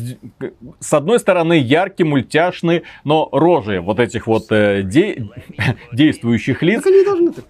с 0.80 0.94
одной 0.94 1.20
стороны 1.20 1.60
яркий, 1.60 2.06
мультяшный, 2.06 2.84
но 3.04 3.28
рожи 3.34 3.82
вот 3.82 4.00
этих 4.00 4.28
вот 4.28 4.46
э, 4.50 4.82
де... 4.82 5.28
действующих 5.92 6.64
лиц. 6.64 6.82
Так 6.84 6.94
они 6.94 7.04
должны 7.04 7.32
так 7.34 7.46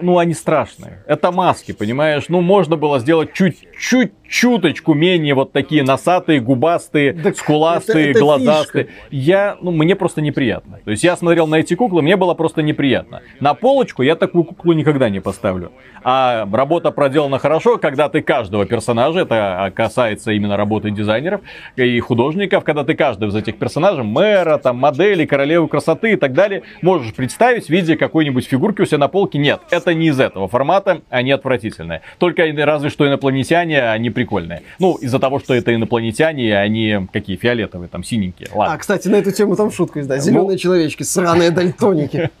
ну, 0.00 0.18
они 0.18 0.34
страшные. 0.34 1.02
Это 1.06 1.32
маски, 1.32 1.72
понимаешь? 1.72 2.24
Ну, 2.28 2.40
можно 2.40 2.76
было 2.76 2.98
сделать 2.98 3.32
чуть-чуть 3.32 4.12
чуточку 4.28 4.94
менее 4.94 5.34
вот 5.34 5.52
такие 5.52 5.82
носатые, 5.82 6.40
губастые, 6.40 7.12
так 7.12 7.36
скуластые, 7.36 8.10
это, 8.10 8.18
это 8.18 8.20
глазастые. 8.20 8.84
Фишка. 8.84 9.00
Я, 9.10 9.56
ну, 9.60 9.70
мне 9.70 9.94
просто 9.94 10.20
неприятно. 10.20 10.80
То 10.84 10.90
есть 10.90 11.04
я 11.04 11.16
смотрел 11.16 11.46
на 11.46 11.56
эти 11.56 11.74
куклы, 11.74 12.02
мне 12.02 12.16
было 12.16 12.34
просто 12.34 12.62
неприятно. 12.62 13.22
На 13.40 13.54
полочку 13.54 14.02
я 14.02 14.16
такую 14.16 14.44
куклу 14.44 14.72
никогда 14.72 15.08
не 15.08 15.20
поставлю. 15.20 15.72
А 16.02 16.48
работа 16.50 16.90
проделана 16.90 17.38
хорошо, 17.38 17.78
когда 17.78 18.08
ты 18.08 18.22
каждого 18.22 18.66
персонажа, 18.66 19.20
это 19.20 19.72
касается 19.74 20.32
именно 20.32 20.56
работы 20.56 20.90
дизайнеров 20.90 21.40
и 21.76 21.98
художников, 22.00 22.64
когда 22.64 22.84
ты 22.84 22.94
каждого 22.94 23.30
из 23.30 23.34
этих 23.34 23.58
персонажей, 23.58 24.04
мэра, 24.04 24.58
там, 24.58 24.76
модели, 24.76 25.26
королевы 25.26 25.68
красоты 25.68 26.12
и 26.12 26.16
так 26.16 26.32
далее, 26.32 26.62
можешь 26.82 27.14
представить 27.14 27.66
в 27.66 27.70
виде 27.70 27.96
какой-нибудь 27.96 28.46
фигурки 28.46 28.82
у 28.82 28.86
себя 28.86 28.98
на 28.98 29.08
полке. 29.08 29.38
Нет, 29.38 29.60
это 29.70 29.85
не 29.94 30.08
из 30.08 30.20
этого 30.20 30.48
формата, 30.48 31.02
они 31.10 31.32
отвратительные. 31.32 32.02
Только 32.18 32.44
разве 32.64 32.90
что 32.90 33.06
инопланетяне, 33.06 33.90
они 33.90 34.10
прикольные. 34.10 34.62
Ну, 34.78 34.94
из-за 34.96 35.18
того, 35.18 35.38
что 35.38 35.54
это 35.54 35.74
инопланетяне, 35.74 36.56
они 36.58 37.06
какие, 37.12 37.36
фиолетовые, 37.36 37.88
там, 37.88 38.04
синенькие. 38.04 38.48
Ладно. 38.54 38.74
А, 38.74 38.78
кстати, 38.78 39.08
на 39.08 39.16
эту 39.16 39.32
тему 39.32 39.56
там 39.56 39.70
шутка 39.70 40.00
есть, 40.00 40.08
да, 40.08 40.18
зеленые 40.18 40.52
ну... 40.52 40.58
человечки, 40.58 41.02
сраные 41.02 41.50
дальтоники. 41.50 42.30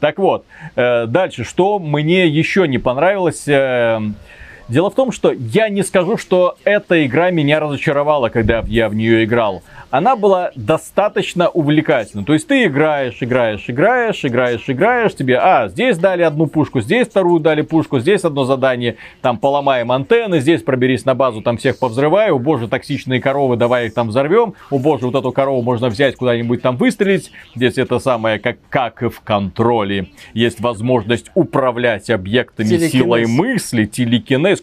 Так 0.00 0.18
вот, 0.18 0.44
э, 0.76 1.06
дальше, 1.06 1.44
что 1.44 1.78
мне 1.78 2.26
еще 2.26 2.66
не 2.66 2.78
понравилось... 2.78 3.46
Э, 3.46 4.00
дело 4.68 4.90
в 4.90 4.94
том, 4.94 5.12
что 5.12 5.32
я 5.32 5.68
не 5.68 5.82
скажу, 5.82 6.16
что 6.16 6.56
эта 6.64 7.04
игра 7.06 7.30
меня 7.30 7.60
разочаровала, 7.60 8.28
когда 8.28 8.64
я 8.66 8.88
в 8.88 8.94
нее 8.94 9.24
играл 9.24 9.62
она 9.92 10.16
была 10.16 10.52
достаточно 10.56 11.50
увлекательна. 11.50 12.24
То 12.24 12.32
есть 12.32 12.48
ты 12.48 12.64
играешь, 12.64 13.18
играешь, 13.20 13.68
играешь, 13.68 14.24
играешь, 14.24 14.64
играешь, 14.66 15.14
тебе, 15.14 15.38
а, 15.38 15.68
здесь 15.68 15.98
дали 15.98 16.22
одну 16.22 16.46
пушку, 16.46 16.80
здесь 16.80 17.08
вторую 17.08 17.40
дали 17.40 17.60
пушку, 17.60 18.00
здесь 18.00 18.24
одно 18.24 18.44
задание, 18.44 18.96
там 19.20 19.36
поломаем 19.36 19.92
антенны, 19.92 20.40
здесь 20.40 20.62
проберись 20.62 21.04
на 21.04 21.14
базу, 21.14 21.42
там 21.42 21.58
всех 21.58 21.78
повзрывай, 21.78 22.30
о 22.30 22.38
боже, 22.38 22.68
токсичные 22.68 23.20
коровы, 23.20 23.56
давай 23.58 23.88
их 23.88 23.94
там 23.94 24.08
взорвем, 24.08 24.54
о 24.70 24.78
боже, 24.78 25.04
вот 25.04 25.14
эту 25.14 25.30
корову 25.30 25.60
можно 25.60 25.90
взять 25.90 26.16
куда-нибудь 26.16 26.62
там 26.62 26.78
выстрелить, 26.78 27.30
здесь 27.54 27.76
это 27.76 27.98
самое, 27.98 28.38
как, 28.38 28.56
как 28.70 29.02
и 29.02 29.10
в 29.10 29.20
контроле, 29.20 30.08
есть 30.32 30.60
возможность 30.60 31.30
управлять 31.34 32.08
объектами 32.08 32.66
телекинез. 32.66 32.92
силой 32.92 33.26
мысли, 33.26 33.84
телекинез, 33.84 34.62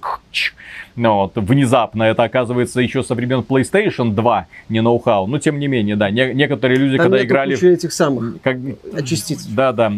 ну, 0.95 1.15
вот, 1.15 1.35
внезапно 1.35 2.03
это 2.03 2.23
оказывается 2.23 2.81
еще 2.81 3.03
со 3.03 3.15
времен 3.15 3.39
PlayStation 3.47 4.11
2, 4.11 4.47
не 4.67 4.81
ноу-хау. 4.81 5.18
Но 5.27 5.39
тем 5.39 5.59
не 5.59 5.67
менее, 5.67 5.95
да, 5.95 6.09
не, 6.09 6.33
некоторые 6.33 6.77
люди, 6.79 6.97
Там 6.97 7.05
когда 7.05 7.23
играли... 7.23 7.73
этих 7.73 7.91
самых 7.93 8.41
как... 8.41 8.57
частиц. 9.05 9.45
Да, 9.45 9.71
да. 9.71 9.91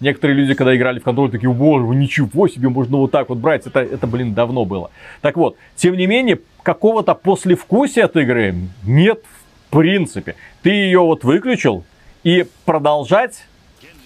Некоторые 0.00 0.36
люди, 0.36 0.54
когда 0.54 0.74
играли 0.74 0.98
в 0.98 1.04
контроль, 1.04 1.30
такие, 1.30 1.52
боже, 1.52 1.86
ничего 1.94 2.48
себе, 2.48 2.68
можно 2.68 2.96
вот 2.96 3.12
так 3.12 3.28
вот 3.28 3.38
брать. 3.38 3.66
Это, 3.66 3.80
это, 3.80 4.06
блин, 4.08 4.34
давно 4.34 4.64
было. 4.64 4.90
Так 5.20 5.36
вот, 5.36 5.56
тем 5.76 5.96
не 5.96 6.06
менее, 6.06 6.40
какого-то 6.64 7.14
послевкусия 7.14 8.06
от 8.06 8.16
игры 8.16 8.54
нет 8.84 9.22
в 9.68 9.70
принципе. 9.70 10.34
Ты 10.62 10.70
ее 10.70 11.00
вот 11.00 11.22
выключил, 11.22 11.84
и 12.24 12.46
продолжать 12.64 13.44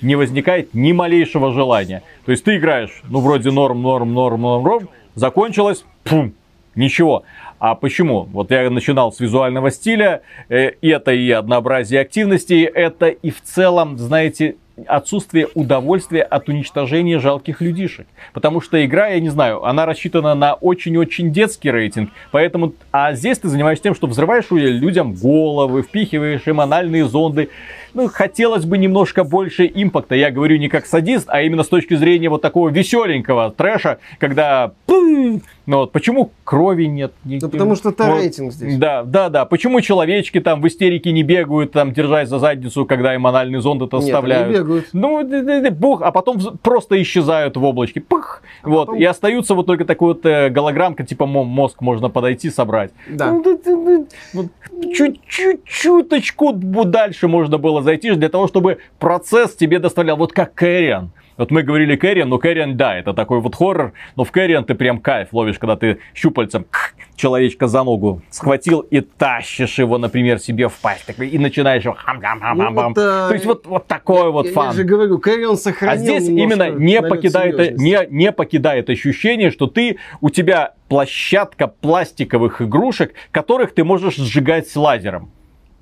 не 0.01 0.17
возникает 0.17 0.75
ни 0.75 0.93
малейшего 0.93 1.53
желания. 1.53 2.03
То 2.25 2.33
есть 2.33 2.45
ты 2.45 2.57
играешь, 2.57 3.03
ну, 3.09 3.21
вроде 3.21 3.51
норм, 3.51 3.83
норм, 3.83 4.13
норм, 4.13 4.43
норм, 4.43 4.65
норм, 4.65 4.89
закончилось, 5.15 5.85
пум, 6.05 6.35
ничего. 6.77 7.25
А 7.59 7.75
почему? 7.75 8.25
Вот 8.33 8.51
я 8.51 8.69
начинал 8.71 9.13
с 9.13 9.21
визуального 9.21 9.71
стиля, 9.71 10.23
э, 10.49 10.73
это 10.83 11.13
и 11.13 11.31
однообразие 11.31 12.01
активностей, 12.01 12.65
это 12.65 13.09
и 13.09 13.31
в 13.31 13.43
целом, 13.43 13.99
знаете, 13.99 14.57
отсутствие 14.87 15.49
удовольствия 15.55 16.23
от 16.23 16.49
уничтожения 16.49 17.19
жалких 17.19 17.61
людишек. 17.61 18.07
Потому 18.33 18.61
что 18.61 18.85
игра, 18.85 19.09
я 19.09 19.21
не 19.21 19.31
знаю, 19.31 19.65
она 19.65 19.87
рассчитана 19.87 20.35
на 20.35 20.55
очень-очень 20.55 21.33
детский 21.33 21.71
рейтинг. 21.71 22.11
Поэтому, 22.31 22.75
а 22.93 23.15
здесь 23.15 23.39
ты 23.39 23.49
занимаешься 23.49 23.85
тем, 23.85 23.95
что 23.95 24.07
взрываешь 24.07 24.51
людям 24.51 25.15
головы, 25.15 25.83
впихиваешь 25.83 26.43
эмональные 26.47 27.07
зонды 27.07 27.49
ну, 27.97 28.09
хотелось 28.09 28.67
бы 28.67 28.77
немножко 28.77 29.25
больше 29.25 29.71
импакта. 29.75 30.15
Я 30.15 30.31
говорю 30.31 30.59
не 30.59 30.69
как 30.69 30.87
садист, 30.87 31.27
а 31.29 31.43
именно 31.43 31.63
с 31.63 31.69
точки 31.69 31.95
зрения 31.95 32.29
вот 32.29 32.43
такого 32.43 32.69
веселенького 32.69 33.51
трэша, 33.51 33.99
когда... 34.19 34.73
Ну 34.87 35.79
вот 35.79 35.93
почему 35.93 36.31
крови 36.45 36.85
нет? 36.85 37.13
Ну 37.25 37.49
потому 37.49 37.75
что 37.75 37.89
это 37.89 38.05
вот, 38.05 38.21
рейтинг 38.21 38.53
здесь. 38.53 38.77
Да, 38.77 39.03
да, 39.03 39.29
да. 39.31 39.45
Почему 39.47 39.81
человечки 39.81 40.41
там 40.41 40.61
в 40.61 40.67
истерике 40.69 41.11
не 41.11 41.25
бегают, 41.25 41.73
там, 41.73 41.93
держась 41.93 42.29
за 42.29 42.39
задницу, 42.39 42.87
когда 42.87 43.15
им 43.15 43.27
анальный 43.27 43.59
зонд 43.61 43.83
это 43.83 43.97
оставляют? 43.97 44.49
не 44.49 44.55
бегают. 44.55 44.89
Ну, 44.93 45.71
бух, 45.73 46.03
а 46.03 46.13
потом 46.13 46.39
просто 46.63 47.01
исчезают 47.03 47.57
в 47.57 47.65
облачке. 47.65 48.01
Пух, 48.01 48.43
а 48.63 48.69
вот. 48.69 48.87
Потом... 48.87 49.01
И 49.01 49.05
остаются 49.05 49.55
вот 49.55 49.67
только 49.67 49.85
такой 49.85 50.15
вот 50.15 50.25
э, 50.25 50.51
голограммка, 50.51 51.05
типа 51.05 51.27
мозг 51.27 51.81
можно 51.81 52.11
подойти, 52.11 52.51
собрать. 52.51 52.93
Да. 53.09 53.33
Ну, 53.33 54.49
чуть-чуть, 54.95 55.65
чуточку 55.65 56.53
дальше 56.53 57.27
можно 57.27 57.59
было 57.59 57.83
произойти 57.87 58.11
для 58.19 58.29
того, 58.29 58.49
чтобы 58.49 58.79
процесс 58.99 59.55
тебе 59.55 59.79
доставлял. 59.79 60.17
Вот 60.17 60.33
как 60.33 60.55
Кэриан. 60.55 61.11
Вот 61.37 61.51
мы 61.51 61.63
говорили 61.63 61.97
Кэриан, 61.97 62.29
но 62.31 62.39
Кэриан, 62.39 62.77
да, 62.79 62.97
это 62.97 63.13
такой 63.13 63.41
вот 63.41 63.55
хоррор, 63.55 63.93
но 64.17 64.25
в 64.25 64.33
Кэриан 64.33 64.65
ты 64.65 64.75
прям 64.75 64.99
кайф 64.99 65.29
ловишь, 65.33 65.59
когда 65.59 65.77
ты 65.77 65.99
щупальцем 66.15 66.65
человечка 67.17 67.67
за 67.69 67.85
ногу 67.85 68.23
схватил 68.31 68.81
и 68.81 69.03
тащишь 69.03 69.79
его, 69.79 69.99
например, 69.99 70.39
себе 70.39 70.69
в 70.69 70.75
пасть, 70.81 71.05
такой, 71.07 71.29
и 71.29 71.39
начинаешь 71.39 71.85
его 71.85 71.95
хам 71.95 72.21
хам 72.23 72.41
хам 72.41 72.59
хам 72.59 72.75
Ну, 72.75 72.83
вот, 72.83 72.95
То 72.95 73.35
есть 73.35 73.45
вот, 73.45 73.67
вот 73.67 73.87
такой 73.87 74.33
вот 74.33 74.47
Я- 74.47 74.53
фан. 74.53 74.67
Я 74.69 74.73
же 74.73 74.85
говорю, 74.85 75.19
Кэрион 75.19 75.59
сохранил 75.59 75.95
А 75.95 75.97
здесь 75.99 76.29
именно 76.29 76.71
не 76.71 77.03
покидает, 77.03 77.77
не, 77.79 77.99
не 78.09 78.33
покидает 78.33 78.89
ощущение, 78.89 79.51
что 79.51 79.67
ты, 79.67 79.99
у 80.23 80.31
тебя 80.31 80.73
площадка 80.89 81.69
пластиковых 81.69 82.63
игрушек, 82.63 83.13
которых 83.31 83.75
ты 83.75 83.85
можешь 83.85 84.17
сжигать 84.17 84.75
лазером. 84.75 85.31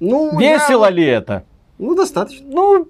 Ну, 0.00 0.37
Весело 0.38 0.87
я- 0.87 0.90
ли 0.90 1.04
это? 1.04 1.44
Ну, 1.78 1.95
достаточно. 1.95 2.47
Ну, 2.49 2.88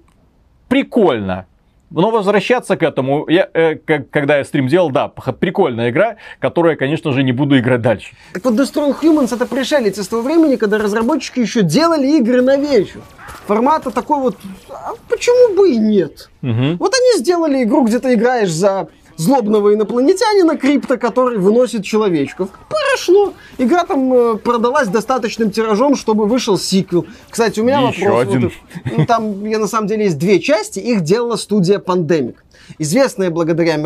прикольно. 0.69 1.47
Но 1.91 2.11
возвращаться 2.11 2.77
к 2.77 2.83
этому, 2.83 3.29
я, 3.29 3.49
э, 3.55 3.77
как- 3.77 4.11
когда 4.11 4.39
я 4.39 4.45
стрим 4.45 4.67
делал, 4.67 4.91
да, 4.91 5.07
прикольная 5.09 5.91
игра, 5.91 6.17
которую 6.41 6.73
я, 6.73 6.77
конечно 6.77 7.13
же, 7.13 7.23
не 7.23 7.31
буду 7.33 7.57
играть 7.59 7.83
дальше. 7.83 8.15
Так 8.33 8.45
вот, 8.45 8.55
Destroy 8.55 8.93
Humans 9.01 9.33
это 9.35 9.47
пришелец 9.47 9.99
из 9.99 10.09
того 10.09 10.23
времени, 10.23 10.57
когда 10.57 10.79
разработчики 10.79 11.41
еще 11.41 11.63
делали 11.63 12.17
игры 12.19 12.43
на 12.43 12.57
вечер. 12.57 13.01
Формата 13.47 13.91
такой 13.91 14.19
вот, 14.19 14.37
а 14.71 14.95
почему 15.09 15.55
бы 15.57 15.71
и 15.71 15.77
нет? 15.77 16.31
Мгм. 16.43 16.79
Вот 16.79 16.95
они 16.95 17.23
сделали 17.23 17.63
игру, 17.63 17.85
где 17.85 17.99
ты 18.01 18.15
играешь 18.15 18.51
за 18.51 18.89
злобного 19.17 19.75
инопланетянина 19.75 20.57
крипто, 20.57 20.97
который 20.97 21.39
выносит 21.39 21.85
человечков. 21.85 22.49
Прошло. 22.69 23.35
Игра 23.59 23.85
там 23.85 24.13
э, 24.13 24.37
продалась 24.37 24.89
достаточным 24.89 25.51
тиражом, 25.51 25.97
чтобы 25.97 26.27
вышел 26.27 26.59
сиквел. 26.59 27.07
Кстати, 27.29 27.61
у 27.61 27.65
меня 27.65 27.81
Еще 27.89 28.09
вопрос. 28.09 28.23
один. 28.23 28.43
Вот, 28.43 28.99
ну, 28.99 29.07
там, 29.07 29.45
я, 29.45 29.59
на 29.59 29.67
самом 29.67 29.89
деле, 29.89 30.05
есть 30.05 30.19
две 30.19 30.41
части. 30.41 30.79
Их 30.79 31.03
делала 31.03 31.37
студия 31.37 31.79
Pandemic. 31.79 32.37
Известная 32.79 33.31
благодаря 33.31 33.77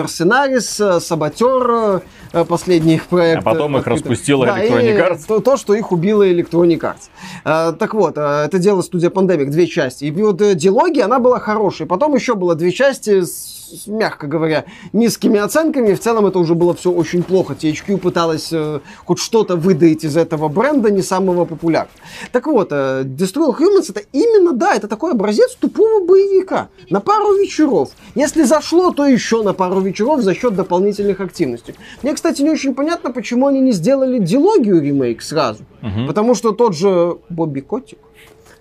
э, 0.80 1.00
Саботер, 1.00 2.02
э, 2.32 2.44
последний 2.44 2.94
их 2.94 3.06
проект. 3.06 3.40
А 3.40 3.42
потом 3.42 3.76
э, 3.76 3.80
их 3.80 3.86
открыто. 3.86 4.02
распустила 4.02 4.46
Да, 4.46 4.64
Electronic 4.64 4.94
и 4.94 4.98
Arts. 4.98 5.20
То, 5.26 5.40
то, 5.40 5.56
что 5.56 5.74
их 5.74 5.92
убила 5.92 6.22
Electronic 6.28 6.80
Arts. 6.80 7.08
Э, 7.44 7.72
так 7.72 7.94
вот, 7.94 8.16
э, 8.16 8.44
это 8.46 8.58
дело 8.58 8.82
студия 8.82 9.10
Pandemic, 9.10 9.46
две 9.46 9.66
части. 9.66 10.04
И 10.04 10.10
вот 10.10 10.40
э, 10.40 10.54
диалоги, 10.54 11.00
она 11.00 11.18
была 11.18 11.40
хорошей. 11.40 11.86
Потом 11.86 12.14
еще 12.14 12.34
было 12.34 12.54
две 12.54 12.70
части 12.70 13.22
с, 13.22 13.57
мягко 13.86 14.26
говоря, 14.26 14.64
низкими 14.92 15.38
оценками. 15.38 15.94
В 15.94 16.00
целом 16.00 16.26
это 16.26 16.38
уже 16.38 16.54
было 16.54 16.74
все 16.74 16.90
очень 16.90 17.22
плохо. 17.22 17.54
THQ 17.54 17.98
пыталась 17.98 18.48
э, 18.52 18.80
хоть 19.04 19.18
что-то 19.18 19.56
выдать 19.56 20.04
из 20.04 20.16
этого 20.16 20.48
бренда, 20.48 20.90
не 20.90 21.02
самого 21.02 21.44
популярного. 21.44 21.94
Так 22.32 22.46
вот, 22.46 22.68
э, 22.72 23.02
Destroy 23.04 23.56
Humans 23.58 23.90
это 23.90 24.00
именно, 24.12 24.52
да, 24.52 24.74
это 24.74 24.88
такой 24.88 25.12
образец 25.12 25.54
тупого 25.54 26.04
боевика. 26.04 26.68
На 26.90 27.00
пару 27.00 27.34
вечеров. 27.36 27.90
Если 28.14 28.42
зашло, 28.42 28.90
то 28.92 29.06
еще 29.06 29.42
на 29.42 29.52
пару 29.52 29.80
вечеров 29.80 30.20
за 30.22 30.34
счет 30.34 30.54
дополнительных 30.54 31.20
активностей. 31.20 31.74
Мне, 32.02 32.14
кстати, 32.14 32.42
не 32.42 32.50
очень 32.50 32.74
понятно, 32.74 33.12
почему 33.12 33.46
они 33.46 33.60
не 33.60 33.72
сделали 33.72 34.18
дилогию 34.18 34.80
ремейк 34.82 35.22
сразу. 35.22 35.64
Мгм. 35.82 36.06
Потому 36.06 36.34
что 36.34 36.52
тот 36.52 36.74
же 36.74 37.18
Бобби 37.28 37.60
Котик, 37.60 37.98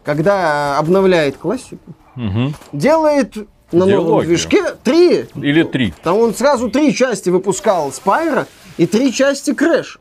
когда 0.03 0.77
обновляет 0.77 1.37
классику, 1.37 1.93
Мгм. 2.15 2.53
делает 2.73 3.35
на 3.71 3.85
новом 3.85 4.05
Дилогию. 4.05 4.27
движке 4.29 4.63
три. 4.83 5.25
Или 5.35 5.63
три. 5.63 5.93
Там 6.03 6.17
он 6.17 6.33
сразу 6.33 6.69
три 6.69 6.93
части 6.95 7.29
выпускал 7.29 7.91
Spyro 7.91 8.47
и 8.77 8.85
три 8.85 9.11
части 9.13 9.53
Crash. 9.53 9.99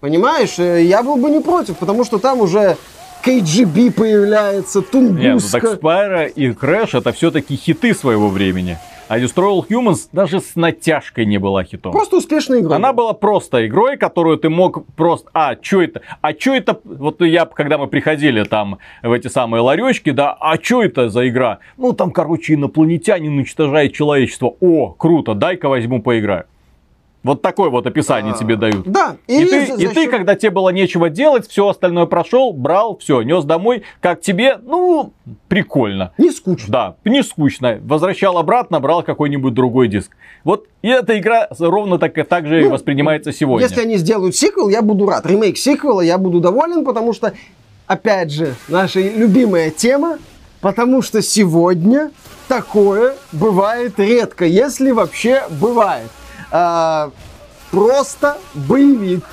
Понимаешь, 0.00 0.58
Э, 0.58 0.82
я 0.82 1.02
был 1.02 1.16
бы 1.16 1.28
не 1.30 1.40
против, 1.40 1.76
потому 1.78 2.04
что 2.04 2.18
там 2.18 2.40
уже 2.40 2.76
KGB 3.24 3.90
появляется, 3.90 4.78
Нет, 4.78 4.92
ну 4.92 5.00
Тунгуска. 5.00 5.60
так 5.60 5.74
Spyro 5.78 6.26
и 6.26 6.50
Crash 6.50 6.96
это 6.96 7.12
все-таки 7.12 7.56
хиты 7.56 7.92
своего 7.94 8.28
времени. 8.28 8.78
А 9.08 9.18
Destroy 9.18 9.58
All 9.58 9.66
Humans 9.66 10.10
даже 10.12 10.40
с 10.40 10.54
натяжкой 10.54 11.24
не 11.24 11.38
была 11.38 11.64
хитом. 11.64 11.92
Просто 11.92 12.18
успешная 12.18 12.60
игра. 12.60 12.76
Она 12.76 12.92
была 12.92 13.14
просто 13.14 13.66
игрой, 13.66 13.96
которую 13.96 14.36
ты 14.36 14.50
мог 14.50 14.84
просто... 14.96 15.30
А, 15.32 15.56
что 15.60 15.80
это? 15.80 16.02
А 16.20 16.32
что 16.32 16.54
это? 16.54 16.78
Вот 16.84 17.22
я, 17.22 17.46
когда 17.46 17.78
мы 17.78 17.86
приходили 17.86 18.44
там 18.44 18.78
в 19.02 19.10
эти 19.10 19.28
самые 19.28 19.62
ларечки, 19.62 20.10
да, 20.10 20.36
а 20.38 20.62
что 20.62 20.82
это 20.82 21.08
за 21.08 21.26
игра? 21.26 21.58
Ну, 21.78 21.94
там, 21.94 22.10
короче, 22.10 22.52
инопланетянин 22.52 23.32
уничтожает 23.32 23.94
человечество. 23.94 24.54
О, 24.60 24.90
круто, 24.90 25.34
дай-ка 25.34 25.70
возьму 25.70 26.02
поиграю. 26.02 26.44
Вот 27.24 27.42
такое 27.42 27.68
вот 27.68 27.86
описание 27.86 28.32
тебе 28.38 28.56
дают. 28.56 28.86
Да. 28.86 29.16
И, 29.26 29.40
или 29.40 29.50
ты, 29.50 29.66
за- 29.76 29.82
и 29.82 29.88
ты, 29.88 30.06
когда 30.08 30.36
тебе 30.36 30.50
было 30.50 30.68
нечего 30.68 31.10
делать, 31.10 31.48
все 31.48 31.68
остальное 31.68 32.06
прошел, 32.06 32.52
брал, 32.52 32.96
все, 32.98 33.22
нес 33.22 33.44
домой. 33.44 33.82
Как 34.00 34.20
тебе? 34.20 34.56
Ну, 34.62 35.12
прикольно. 35.48 36.12
Не 36.16 36.30
скучно. 36.30 36.66
Да, 36.68 36.96
не 37.04 37.22
скучно. 37.24 37.80
Возвращал 37.82 38.38
обратно, 38.38 38.78
брал 38.78 39.02
какой-нибудь 39.02 39.52
другой 39.52 39.88
диск. 39.88 40.12
Вот 40.44 40.66
и 40.82 40.88
эта 40.88 41.18
игра 41.18 41.48
ровно 41.58 41.98
так, 41.98 42.14
так 42.28 42.46
же 42.46 42.60
и 42.60 42.64
Ну, 42.64 42.70
воспринимается 42.70 43.32
сегодня. 43.32 43.66
Если 43.66 43.80
они 43.80 43.96
сделают 43.96 44.36
сиквел, 44.36 44.68
я 44.68 44.80
буду 44.80 45.08
рад. 45.08 45.26
Ремейк 45.26 45.58
сиквела, 45.58 46.00
я 46.00 46.18
буду 46.18 46.38
доволен, 46.40 46.84
потому 46.84 47.12
что, 47.12 47.32
опять 47.88 48.30
же, 48.30 48.54
наша 48.68 49.00
любимая 49.00 49.70
тема, 49.70 50.18
потому 50.60 51.02
что 51.02 51.20
сегодня 51.20 52.12
такое 52.46 53.14
бывает 53.32 53.98
редко, 53.98 54.44
если 54.44 54.92
вообще 54.92 55.42
бывает. 55.60 56.08
А, 56.50 57.10
просто 57.70 58.38
боевик 58.54 59.24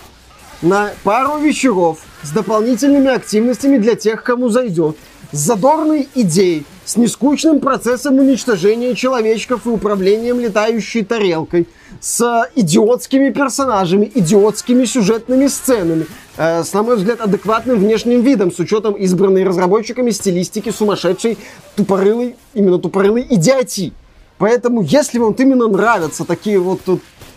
на 0.62 0.92
пару 1.04 1.38
вечеров 1.38 2.00
с 2.24 2.32
дополнительными 2.32 3.10
активностями 3.14 3.78
для 3.78 3.96
тех, 3.96 4.24
кому 4.24 4.50
зайдет. 4.50 4.98
С 5.32 5.38
задорной 5.40 6.08
идеей, 6.16 6.66
с 6.86 6.98
нескучным 6.98 7.60
процессом 7.60 8.20
уничтожения 8.20 8.96
человечков 8.96 9.66
и 9.66 9.70
управлением 9.70 10.40
летающей 10.40 11.04
тарелкой, 11.04 11.68
с 12.00 12.48
идиотскими 12.56 13.32
персонажами, 13.32 14.10
идиотскими 14.14 14.86
сюжетными 14.86 15.48
сценами, 15.48 16.06
э, 16.38 16.64
с, 16.64 16.74
на 16.74 16.84
мой 16.84 16.98
взгляд, 16.98 17.22
адекватным 17.22 17.80
внешним 17.80 18.22
видом, 18.22 18.52
с 18.52 18.60
учетом 18.60 18.94
избранной 18.94 19.44
разработчиками 19.44 20.12
стилистики 20.12 20.70
сумасшедшей, 20.70 21.38
тупорылой, 21.76 22.36
именно 22.54 22.78
тупорылой 22.78 23.26
идиотии. 23.30 23.94
Поэтому, 24.38 24.82
если 24.82 25.18
вам 25.18 25.34
именно 25.34 25.68
нравятся 25.68 26.26
такие 26.26 26.60
вот 26.60 26.82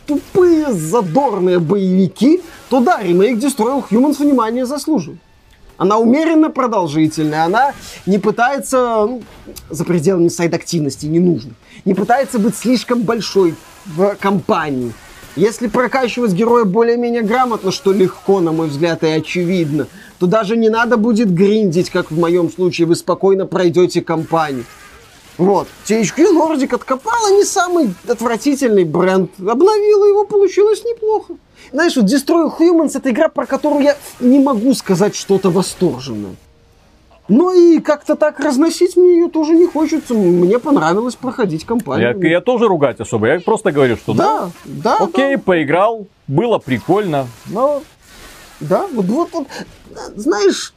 тупые, 0.07 0.73
задорные 0.73 1.59
боевики, 1.59 2.43
то 2.71 2.81
да, 2.81 3.01
ремейк 3.03 3.39
Destroy 3.39 3.81
All 3.81 3.85
Humans 3.89 4.19
внимание 4.19 4.67
заслуживает. 4.67 5.21
Она 5.77 5.99
умеренно 5.99 6.51
продолжительная, 6.51 7.45
она 7.45 7.73
не 8.05 8.19
пытается, 8.19 9.07
ну, 9.07 9.23
за 9.71 9.85
пределами 9.85 10.27
сайд-активности 10.27 11.07
не 11.07 11.21
нужно, 11.21 11.53
не 11.85 11.95
пытается 11.95 12.41
быть 12.41 12.57
слишком 12.57 13.03
большой 13.03 13.55
в 13.87 14.17
компании. 14.19 14.93
Если 15.37 15.69
прокачивать 15.69 16.33
героя 16.33 16.65
более-менее 16.65 17.23
грамотно, 17.23 17.71
что 17.71 17.93
легко, 17.93 18.41
на 18.41 18.51
мой 18.51 18.67
взгляд, 18.67 19.05
и 19.05 19.07
очевидно, 19.07 19.87
то 20.19 20.27
даже 20.27 20.57
не 20.57 20.69
надо 20.69 20.97
будет 20.97 21.33
гриндить, 21.33 21.91
как 21.91 22.11
в 22.11 22.19
моем 22.19 22.51
случае, 22.51 22.89
вы 22.89 22.97
спокойно 22.97 23.47
пройдете 23.47 24.03
кампанию. 24.03 24.65
Вот. 25.39 25.69
THQ 25.87 26.33
Nordic 26.35 26.75
откопала 26.75 27.31
не 27.31 27.45
самый 27.45 27.95
отвратительный 28.07 28.85
бренд. 28.85 29.31
Обновила 29.39 30.05
его, 30.05 30.25
получилось 30.25 30.83
неплохо. 30.85 31.35
Знаешь, 31.73 31.97
вот 31.97 32.07
Destroy 32.07 32.51
Humans 32.59 32.93
это 32.97 33.11
игра, 33.11 33.29
про 33.29 33.47
которую 33.47 33.83
я 33.83 33.97
не 34.21 34.41
могу 34.41 34.75
сказать 34.75 35.15
что-то 35.15 35.51
восторженное. 35.51 36.35
Но 37.29 37.53
и 37.53 37.79
как-то 37.79 38.17
так 38.17 38.41
разносить 38.41 38.97
мне 38.97 39.13
ее 39.13 39.29
тоже 39.29 39.53
не 39.53 39.67
хочется. 39.67 40.15
Мне 40.15 40.59
понравилось 40.59 41.15
проходить 41.15 41.63
Я, 41.63 41.69
кампанию. 41.69 42.21
я 42.23 42.41
тоже 42.41 42.67
ругать 42.67 43.01
особо. 43.01 43.27
Я 43.27 43.41
просто 43.41 43.71
говорю, 43.71 43.97
что 43.97 44.15
ну, 44.15 44.19
Да, 44.19 44.51
да, 44.65 44.97
окей, 44.97 45.37
поиграл, 45.37 46.07
было 46.27 46.59
прикольно, 46.59 47.27
но 47.47 47.83
да, 48.61 48.81
да. 48.81 48.87
Вот, 48.95 49.05
вот, 49.07 49.29
вот, 49.33 49.47
знаешь, 50.17 50.73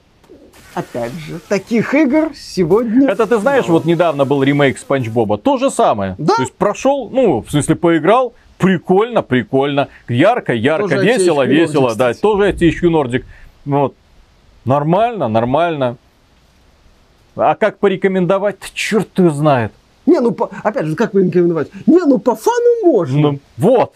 опять 0.73 1.13
же, 1.13 1.39
таких 1.47 1.93
игр 1.93 2.31
сегодня... 2.35 3.09
Это 3.09 3.27
ты 3.27 3.37
знаешь, 3.37 3.67
вот 3.67 3.85
недавно 3.85 4.25
был 4.25 4.43
ремейк 4.43 4.77
Спанч 4.77 5.09
Боба. 5.09 5.37
То 5.37 5.57
же 5.57 5.69
самое. 5.69 6.15
Да. 6.17 6.35
То 6.35 6.41
есть 6.41 6.53
прошел, 6.53 7.09
ну, 7.09 7.41
в 7.41 7.49
смысле, 7.51 7.75
поиграл, 7.75 8.33
прикольно, 8.57 9.21
прикольно, 9.21 9.89
ярко, 10.07 10.53
ярко, 10.53 10.89
Тоже 10.89 11.05
весело, 11.05 11.45
весело, 11.45 11.89
Nordic, 11.89 11.95
да, 11.95 12.11
кстати. 12.11 12.21
тоже 12.21 12.51
THQ 12.51 12.81
Nordic. 12.89 13.23
Вот. 13.65 13.95
Нормально, 14.65 15.27
нормально. 15.27 15.97
А 17.35 17.55
как 17.55 17.79
порекомендовать? 17.79 18.57
Черт 18.73 19.17
его 19.17 19.29
знает. 19.31 19.71
Не, 20.05 20.19
ну, 20.19 20.31
по- 20.31 20.49
опять 20.63 20.85
же, 20.85 20.95
как 20.95 21.11
порекомендовать? 21.11 21.69
Не, 21.85 21.99
ну, 22.05 22.17
по 22.17 22.35
фану 22.35 22.85
можно. 22.85 23.19
Ну, 23.19 23.39
вот. 23.57 23.93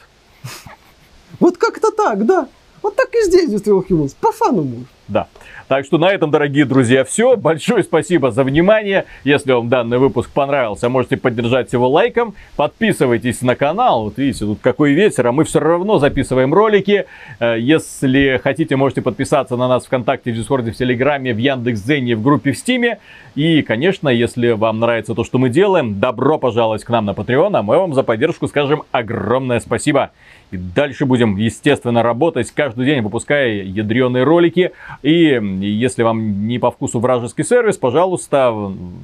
Вот 1.40 1.58
как-то 1.58 1.92
так, 1.92 2.26
да. 2.26 2.48
Вот 2.82 2.96
так 2.96 3.10
и 3.14 3.24
здесь 3.24 3.50
All 3.50 3.84
Humans. 3.88 4.16
По 4.20 4.32
фану 4.32 4.64
можно. 4.64 4.86
Да. 5.08 5.28
Так 5.68 5.84
что 5.84 5.98
на 5.98 6.12
этом, 6.12 6.30
дорогие 6.30 6.64
друзья, 6.64 7.04
все. 7.04 7.36
Большое 7.36 7.84
спасибо 7.84 8.30
за 8.30 8.44
внимание. 8.44 9.06
Если 9.24 9.52
вам 9.52 9.68
данный 9.68 9.98
выпуск 9.98 10.30
понравился, 10.30 10.90
можете 10.90 11.18
поддержать 11.18 11.74
его 11.74 11.90
лайком. 11.90 12.36
Подписывайтесь 12.56 13.42
на 13.42 13.56
канал. 13.56 14.04
Вот 14.04 14.18
видите, 14.20 14.46
тут 14.46 14.60
какой 14.62 14.94
ветер, 14.94 15.26
а 15.26 15.32
мы 15.32 15.44
все 15.44 15.60
равно 15.60 15.98
записываем 15.98 16.54
ролики. 16.54 17.06
Э, 17.40 17.56
если 17.58 18.40
хотите, 18.44 18.76
можете 18.76 19.02
подписаться 19.02 19.56
на 19.58 19.68
нас 19.68 19.88
ВКонтакте, 19.88 20.32
в 20.32 20.36
Дискорде, 20.36 20.72
в 20.72 20.76
Телеграме, 20.76 21.34
в 21.34 21.40
Яндекс.Зене, 21.40 22.16
в 22.16 22.22
группе 22.22 22.52
в 22.52 22.58
Стиме. 22.60 23.00
И, 23.34 23.64
конечно, 23.64 24.08
если 24.10 24.52
вам 24.52 24.80
нравится 24.80 25.16
то, 25.16 25.24
что 25.24 25.40
мы 25.40 25.50
делаем, 25.50 26.00
добро 26.00 26.38
пожаловать 26.38 26.84
к 26.84 26.90
нам 26.90 27.06
на 27.06 27.12
Patreon, 27.12 27.58
а 27.58 27.64
мы 27.64 27.80
вам 27.80 27.96
за 27.96 28.04
поддержку 28.04 28.48
скажем 28.48 28.84
огромное 28.92 29.60
спасибо. 29.60 30.12
И 30.52 30.58
дальше 30.58 31.06
будем, 31.06 31.38
естественно, 31.38 32.04
работать 32.04 32.52
каждый 32.52 32.86
день, 32.86 33.02
выпуская 33.02 33.64
ядреные 33.64 34.24
ролики. 34.24 34.72
И 35.02 35.40
если 35.62 36.04
вам 36.04 36.48
не 36.48 36.60
по 36.60 36.72
вкусу 36.72 37.00
вражеский 37.00 37.44
сервис, 37.44 37.78
пожалуйста, 37.78 38.52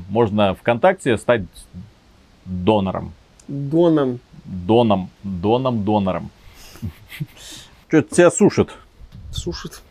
можно 0.09 0.55
ВКонтакте 0.55 1.17
стать 1.17 1.43
донором. 2.45 3.13
Доном. 3.47 4.19
Доном, 4.45 5.09
доном, 5.23 5.83
донором. 5.83 6.29
Что-то 7.87 8.15
тебя 8.15 8.31
сушит. 8.31 8.69
Сушит. 9.31 9.81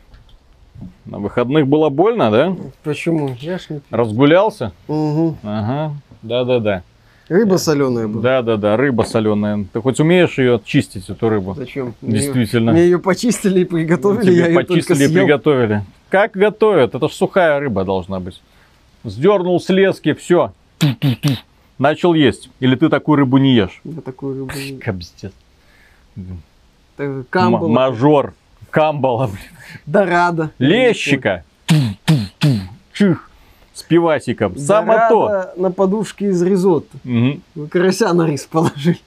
На 1.05 1.18
выходных 1.18 1.66
было 1.66 1.88
больно, 1.88 2.31
да? 2.31 2.57
Почему? 2.83 3.37
Я 3.40 3.59
ж 3.59 3.66
не... 3.68 3.81
Разгулялся? 3.90 4.73
Угу. 4.88 5.37
Ага, 5.42 5.94
да-да-да. 6.23 6.83
Рыба 7.31 7.59
соленая 7.59 8.09
была. 8.09 8.23
Да-да-да, 8.23 8.77
рыба 8.77 9.03
соленая. 9.05 9.64
Ты 9.73 9.81
хоть 9.81 10.01
умеешь 10.01 10.37
ее 10.37 10.61
чистить, 10.64 11.09
эту 11.09 11.29
рыбу? 11.29 11.55
Зачем? 11.55 11.95
Действительно. 12.03 12.73
Мне 12.73 12.83
ее 12.83 12.99
почистили 12.99 13.61
и 13.61 13.64
приготовили, 13.64 14.33
я 14.33 14.47
Тебе 14.47 14.47
ее 14.49 14.55
только 14.55 14.66
почистили 14.66 15.05
и 15.09 15.14
приготовили. 15.14 15.85
Как 16.09 16.33
готовят? 16.33 16.97
Это 16.97 17.09
ж 17.09 17.12
сухая 17.12 17.61
рыба 17.61 17.85
должна 17.85 18.19
быть. 18.19 18.43
Сдернул 19.05 19.61
с 19.61 19.69
лески, 19.69 20.12
все. 20.14 20.53
Начал 21.79 22.14
есть. 22.14 22.51
Или 22.59 22.75
ты 22.75 22.88
такую 22.88 23.19
рыбу 23.19 23.38
не 23.38 23.55
ешь? 23.55 23.81
Я 23.85 24.01
такую 24.01 24.49
рыбу 24.49 24.53
не... 24.57 24.81
М- 26.16 26.43
Камбала, 27.31 27.69
Мажор. 27.69 28.35
Камбала, 28.71 29.29
блин. 29.29 29.38
Дорадо. 29.87 30.51
Лещика. 30.59 31.45
Чих. 32.93 33.30
С 33.81 33.83
пивасиком. 33.83 34.59
Само 34.59 34.95
то. 35.09 35.53
На 35.57 35.71
подушке 35.71 36.27
из 36.27 36.43
ризотто. 36.43 36.99
Вы 37.05 37.69
карася 37.69 38.12
на 38.12 38.27
рис 38.27 38.45
положили. 38.45 38.99